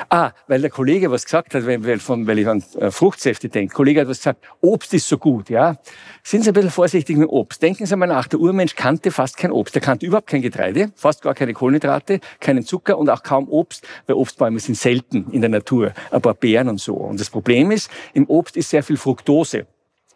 [0.09, 3.75] Ah, weil der Kollege was gesagt hat, weil, von, weil ich an äh, Fruchtsäfte denke.
[3.75, 5.77] Kollege hat was gesagt, Obst ist so gut, ja.
[6.23, 7.63] Sind Sie ein bisschen vorsichtig mit Obst.
[7.63, 9.75] Denken Sie mal nach, der Urmensch kannte fast kein Obst.
[9.75, 13.87] Er kannte überhaupt kein Getreide, fast gar keine Kohlenhydrate, keinen Zucker und auch kaum Obst,
[14.07, 15.93] weil Obstbäume sind selten in der Natur.
[16.11, 16.95] Ein paar Beeren und so.
[16.95, 19.67] Und das Problem ist, im Obst ist sehr viel Fructose.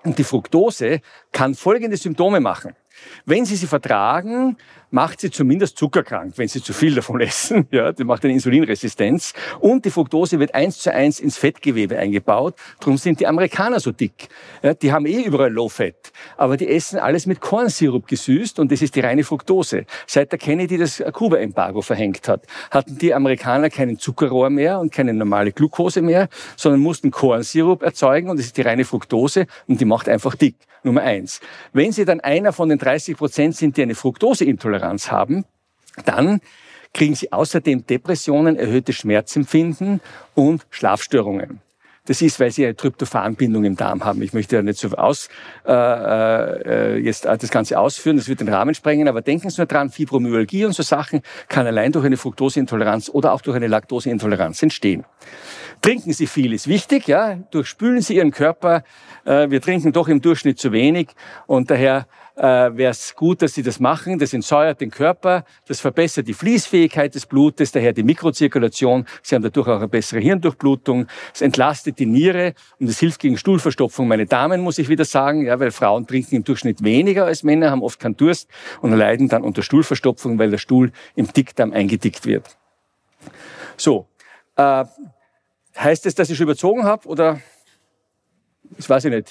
[0.04, 2.74] Und die Fructose kann folgende Symptome machen.
[3.24, 4.56] Wenn Sie sie vertragen,
[4.92, 7.66] macht sie zumindest zuckerkrank, wenn sie zu viel davon essen.
[7.70, 9.32] Ja, die macht eine Insulinresistenz.
[9.58, 12.54] Und die Fructose wird eins zu eins ins Fettgewebe eingebaut.
[12.78, 14.28] Darum sind die Amerikaner so dick.
[14.62, 16.12] Ja, die haben eh überall Low Fat.
[16.36, 19.86] Aber die essen alles mit Kornsirup gesüßt und das ist die reine Fructose.
[20.06, 25.14] Seit der Kennedy das Kuba-Embargo verhängt hat, hatten die Amerikaner keinen Zuckerrohr mehr und keine
[25.14, 29.86] normale Glucose mehr, sondern mussten Kornsirup erzeugen und das ist die reine Fructose und die
[29.86, 30.56] macht einfach dick.
[30.84, 31.40] Nummer eins.
[31.72, 35.44] Wenn Sie dann einer von den 30 Prozent sind, die eine Fructoseintoleranz haben,
[36.04, 36.40] dann
[36.92, 40.00] kriegen Sie außerdem Depressionen, erhöhtes Schmerzempfinden
[40.34, 41.60] und Schlafstörungen.
[42.06, 44.22] Das ist, weil sie eine Tryptophanbindung im Darm haben.
[44.22, 45.28] Ich möchte ja nicht so aus,
[45.64, 49.66] äh, äh, jetzt das Ganze ausführen, das wird den Rahmen sprengen, aber denken Sie nur
[49.66, 54.64] dran, Fibromyalgie und so Sachen kann allein durch eine Fructoseintoleranz oder auch durch eine Laktoseintoleranz
[54.64, 55.04] entstehen.
[55.80, 57.36] Trinken Sie viel ist wichtig, ja.
[57.52, 58.82] Durchspülen Sie Ihren Körper.
[59.24, 61.10] Äh, wir trinken doch im Durchschnitt zu wenig
[61.46, 62.08] und daher
[62.42, 64.18] äh, wäre es gut, dass Sie das machen.
[64.18, 69.06] Das entsäuert den Körper, das verbessert die Fließfähigkeit des Blutes, daher die Mikrozirkulation.
[69.22, 71.06] Sie haben dadurch auch eine bessere Hirndurchblutung.
[71.32, 74.08] Es entlastet die Niere und es hilft gegen Stuhlverstopfung.
[74.08, 77.70] Meine Damen, muss ich wieder sagen, ja, weil Frauen trinken im Durchschnitt weniger als Männer,
[77.70, 82.26] haben oft keinen Durst und leiden dann unter Stuhlverstopfung, weil der Stuhl im Dickdarm eingedickt
[82.26, 82.58] wird.
[83.76, 84.08] So,
[84.56, 84.84] äh,
[85.78, 87.40] heißt es, dass ich schon überzogen habe oder?
[88.76, 89.30] Das weiß ich nicht.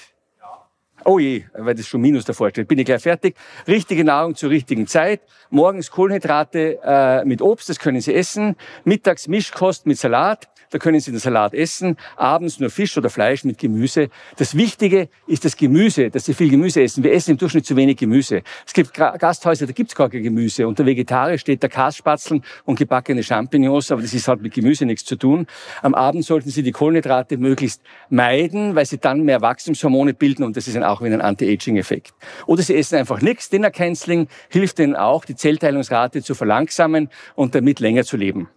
[1.03, 2.67] Oh je, weil das schon Minus davor steht.
[2.67, 3.35] Bin ich gleich fertig.
[3.67, 5.21] Richtige Nahrung zur richtigen Zeit.
[5.49, 8.55] Morgens Kohlenhydrate äh, mit Obst, das können Sie essen.
[8.83, 13.43] Mittags Mischkost mit Salat da können Sie den Salat essen, abends nur Fisch oder Fleisch
[13.43, 14.09] mit Gemüse.
[14.37, 17.03] Das Wichtige ist das Gemüse, dass Sie viel Gemüse essen.
[17.03, 18.41] Wir essen im Durchschnitt zu wenig Gemüse.
[18.65, 20.67] Es gibt Gasthäuser, da gibt's gar kein Gemüse.
[20.67, 25.05] Unter Vegetarier steht der Kasspatzeln und gebackene Champignons, aber das ist halt mit Gemüse nichts
[25.05, 25.45] zu tun.
[25.81, 30.55] Am Abend sollten Sie die Kohlenhydrate möglichst meiden, weil sie dann mehr Wachstumshormone bilden und
[30.55, 32.13] das ist dann auch wieder ein Anti-Aging-Effekt.
[32.45, 33.49] Oder Sie essen einfach nichts.
[33.49, 38.49] Dinner Canceling hilft Ihnen auch, die Zellteilungsrate zu verlangsamen und damit länger zu leben.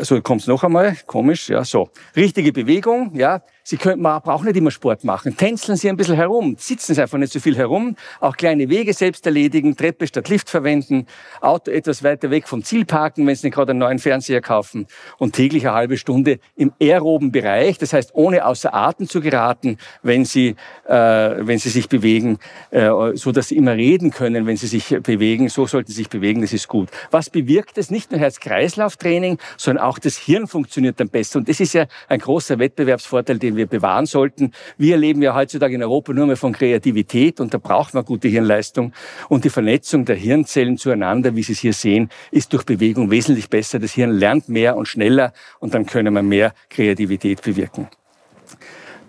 [0.00, 1.90] So kommt's noch einmal, komisch, ja, so.
[2.16, 3.42] Richtige Bewegung, ja.
[3.66, 5.38] Sie können, man braucht nicht immer Sport machen.
[5.38, 7.96] Tänzeln Sie ein bisschen herum, sitzen Sie einfach nicht so viel herum.
[8.20, 11.06] Auch kleine Wege selbst erledigen, Treppe statt Lift verwenden,
[11.40, 14.86] Auto etwas weiter weg vom Ziel parken, wenn Sie nicht gerade einen neuen Fernseher kaufen
[15.16, 19.78] und täglich eine halbe Stunde im aeroben Bereich, das heißt ohne außer Atem zu geraten,
[20.02, 22.38] wenn Sie, äh, wenn Sie sich bewegen,
[22.70, 25.48] äh, so dass Sie immer reden können, wenn Sie sich bewegen.
[25.48, 26.90] So sollten Sie sich bewegen, das ist gut.
[27.10, 27.90] Was bewirkt es?
[27.90, 31.38] Nicht nur Herz-Kreislauf-Training, sondern auch das Hirn funktioniert dann besser.
[31.38, 34.52] Und das ist ja ein großer Wettbewerbsvorteil, den wir bewahren sollten.
[34.78, 38.28] Wir leben ja heutzutage in Europa nur mehr von Kreativität und da braucht man gute
[38.28, 38.92] Hirnleistung.
[39.28, 43.48] Und die Vernetzung der Hirnzellen zueinander, wie Sie es hier sehen, ist durch Bewegung wesentlich
[43.50, 43.78] besser.
[43.78, 47.88] Das Hirn lernt mehr und schneller und dann können wir mehr Kreativität bewirken.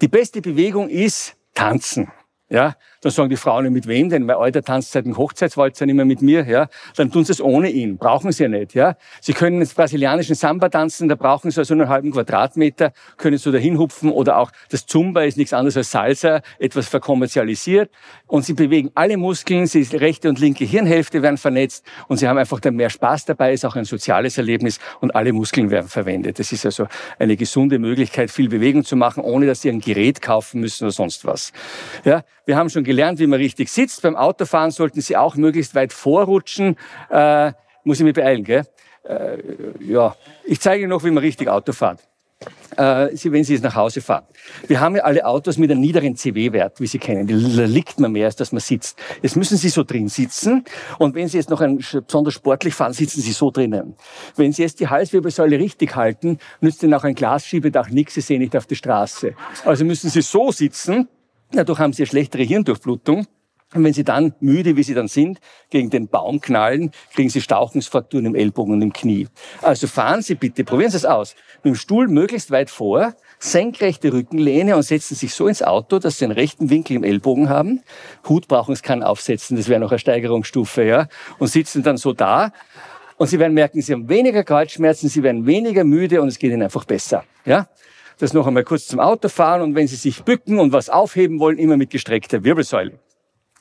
[0.01, 2.11] Die beste Bewegung ist Tanzen.
[2.49, 2.75] Ja,
[3.05, 4.25] dann sagen die Frauen, mit wem denn?
[4.25, 6.43] Mein Alter tanzt seit dem Hochzeitswalzer nicht mehr mit mir.
[6.47, 7.97] Ja, dann tun sie es ohne ihn.
[7.97, 8.73] Brauchen sie ja nicht.
[8.73, 13.37] Ja, sie können jetzt brasilianischen Samba tanzen, da brauchen sie also einen halben Quadratmeter, können
[13.37, 17.91] so dahin hupfen oder auch das Zumba ist nichts anderes als Salsa, etwas verkommerzialisiert
[18.25, 22.39] und sie bewegen alle Muskeln, die rechte und linke Hirnhälfte werden vernetzt und sie haben
[22.39, 26.39] einfach dann mehr Spaß dabei, ist auch ein soziales Erlebnis und alle Muskeln werden verwendet.
[26.39, 26.87] Das ist also
[27.19, 30.91] eine gesunde Möglichkeit, viel Bewegung zu machen, ohne dass sie ein Gerät kaufen müssen oder
[30.91, 31.51] sonst was.
[32.03, 34.01] Ja, wir haben schon gelernt, wie man richtig sitzt.
[34.01, 36.77] Beim Autofahren sollten Sie auch möglichst weit vorrutschen.
[37.09, 37.51] Äh,
[37.83, 38.65] muss ich mich beeilen, gell?
[39.03, 39.37] Äh,
[39.79, 40.15] ja,
[40.45, 41.99] ich zeige Ihnen noch, wie man richtig Auto fährt.
[42.77, 44.25] Äh, Sie, wenn Sie jetzt nach Hause fahren.
[44.67, 47.27] Wir haben ja alle Autos mit einem niederen CW-Wert, wie Sie kennen.
[47.27, 48.99] Da liegt man mehr, als dass man sitzt.
[49.21, 50.65] Jetzt müssen Sie so drin sitzen.
[50.99, 53.95] Und wenn Sie jetzt noch ein, besonders sportlich fahren, sitzen Sie so drinnen.
[54.35, 58.15] Wenn Sie jetzt die Halswirbelsäule richtig halten, nützt Ihnen auch ein Glasschiebedach nichts.
[58.15, 59.33] Sie sehen nicht auf die Straße.
[59.63, 61.07] Also müssen Sie so sitzen,
[61.51, 63.27] Dadurch haben sie eine schlechtere Hirndurchblutung.
[63.73, 65.39] Und wenn sie dann, müde wie sie dann sind,
[65.69, 69.27] gegen den Baum knallen, kriegen sie Stauchungsfrakturen im Ellbogen und im Knie.
[69.61, 74.13] Also fahren Sie bitte, probieren Sie es aus, mit dem Stuhl möglichst weit vor, senkrechte
[74.13, 77.81] Rückenlehne und setzen sich so ins Auto, dass Sie einen rechten Winkel im Ellbogen haben.
[78.29, 81.07] Hut brauchen Sie keinen aufsetzen, das wäre noch eine Steigerungsstufe, ja.
[81.39, 82.53] Und sitzen dann so da.
[83.17, 86.51] Und Sie werden merken, Sie haben weniger Kreuzschmerzen, Sie werden weniger müde und es geht
[86.51, 87.67] Ihnen einfach besser, ja
[88.17, 91.57] das noch einmal kurz zum Autofahren und wenn Sie sich bücken und was aufheben wollen,
[91.57, 92.99] immer mit gestreckter Wirbelsäule.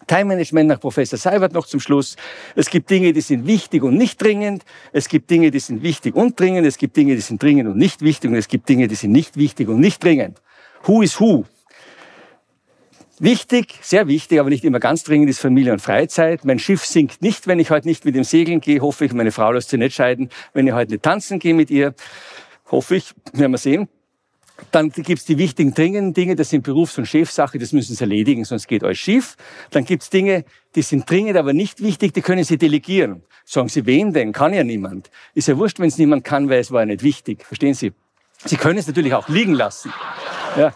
[0.07, 2.17] Time Management nach Professor Seibert noch zum Schluss.
[2.55, 4.65] Es gibt Dinge, die sind wichtig und nicht dringend.
[4.93, 6.67] Es gibt Dinge, die sind wichtig und dringend.
[6.67, 8.31] Es gibt Dinge, die sind dringend und nicht wichtig.
[8.31, 10.43] Und es gibt Dinge, die sind nicht wichtig und nicht dringend.
[10.83, 11.47] Who is who?
[13.21, 16.45] Wichtig, sehr wichtig, aber nicht immer ganz dringend ist Familie und Freizeit.
[16.45, 18.81] Mein Schiff sinkt nicht, wenn ich heute nicht mit dem Segeln gehe.
[18.81, 21.71] Hoffe ich, meine Frau lässt sich nicht scheiden, wenn ich heute nicht tanzen gehe mit
[21.71, 21.95] ihr.
[22.71, 23.89] Hoffe ich, werden wir sehen.
[24.71, 28.45] Dann gibt's die wichtigen, dringenden Dinge, das sind Berufs- und Chefsache, das müssen Sie erledigen,
[28.45, 29.37] sonst geht euch schief.
[29.71, 30.45] Dann gibt's Dinge,
[30.77, 33.23] die sind dringend, aber nicht wichtig, die können Sie delegieren.
[33.45, 34.33] Sagen Sie, wen denn?
[34.33, 35.11] Kann ja niemand.
[35.35, 37.45] Ist ja wurscht, wenn es niemand kann, weil es war ja nicht wichtig.
[37.45, 37.93] Verstehen Sie?
[38.45, 39.93] Sie können es natürlich auch liegen lassen.
[40.57, 40.73] Ja.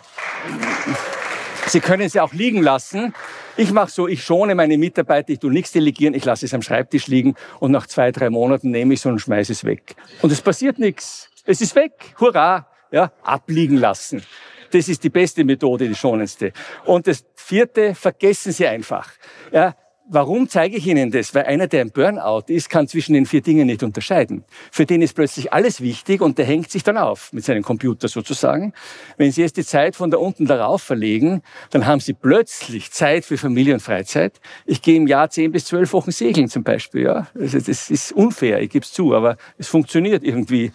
[1.67, 3.15] Sie können es ja auch liegen lassen.
[3.57, 6.63] Ich mache so, ich schone meine Mitarbeiter, ich tue nichts delegieren, ich lasse es am
[6.63, 9.97] Schreibtisch liegen und nach zwei, drei Monaten nehme ich es und schmeiße es weg.
[10.23, 11.29] Und es passiert nichts.
[11.45, 11.93] Es ist weg.
[12.21, 12.69] Hurra!
[12.91, 14.23] Ja, abliegen lassen.
[14.71, 16.53] Das ist die beste Methode, die schonendste.
[16.85, 19.11] Und das vierte, vergessen Sie einfach.
[19.53, 19.75] Ja,
[20.11, 21.35] Warum zeige ich Ihnen das?
[21.35, 24.43] Weil einer, der im Burnout ist, kann zwischen den vier Dingen nicht unterscheiden.
[24.73, 28.09] Für den ist plötzlich alles wichtig und der hängt sich dann auf mit seinem Computer
[28.09, 28.73] sozusagen.
[29.19, 33.27] Wenn Sie jetzt die Zeit von da unten darauf verlegen, dann haben Sie plötzlich Zeit
[33.27, 34.41] für Familie und Freizeit.
[34.65, 37.03] Ich gehe im Jahr zehn bis zwölf Wochen segeln zum Beispiel.
[37.03, 40.73] Ja, also das ist unfair, ich gebe es zu, aber es funktioniert irgendwie.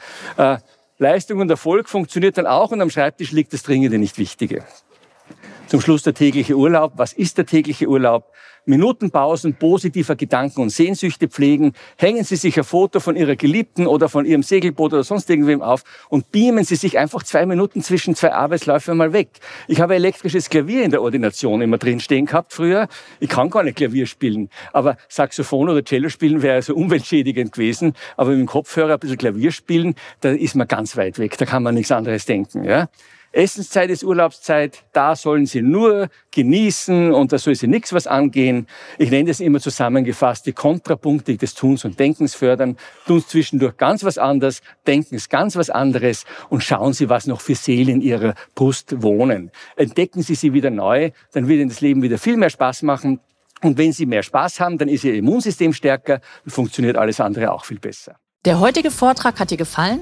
[1.03, 4.63] Leistung und Erfolg funktioniert dann auch und am Schreibtisch liegt das Dringende, nicht Wichtige.
[5.67, 6.93] Zum Schluss der tägliche Urlaub.
[6.95, 8.31] Was ist der tägliche Urlaub?
[8.65, 11.73] Minutenpausen positiver Gedanken und Sehnsüchte pflegen.
[11.97, 15.61] Hängen Sie sich ein Foto von Ihrer Geliebten oder von Ihrem Segelboot oder sonst irgendwem
[15.61, 19.29] auf und beamen Sie sich einfach zwei Minuten zwischen zwei Arbeitsläufen mal weg.
[19.67, 22.87] Ich habe elektrisches Klavier in der Ordination immer drin stehen gehabt früher.
[23.19, 27.93] Ich kann gar nicht Klavier spielen, aber Saxophon oder Cello spielen wäre so umweltschädigend gewesen.
[28.17, 31.37] Aber mit dem Kopfhörer ein bisschen Klavier spielen, da ist man ganz weit weg.
[31.37, 32.63] Da kann man nichts anderes denken.
[32.63, 32.89] Ja?
[33.33, 38.67] Essenszeit ist Urlaubszeit, da sollen Sie nur genießen und da soll Sie nichts was angehen.
[38.99, 42.77] Ich nenne das immer zusammengefasst, die Kontrapunkte des Tuns und Denkens fördern.
[43.07, 47.41] Tun zwischendurch ganz was anderes, denken es ganz was anderes und schauen Sie, was noch
[47.41, 49.49] für Seelen in Ihrer Brust wohnen.
[49.75, 53.19] Entdecken Sie sie wieder neu, dann wird Ihnen das Leben wieder viel mehr Spaß machen.
[53.63, 57.51] Und wenn Sie mehr Spaß haben, dann ist Ihr Immunsystem stärker und funktioniert alles andere
[57.51, 58.15] auch viel besser.
[58.45, 60.01] Der heutige Vortrag hat dir gefallen?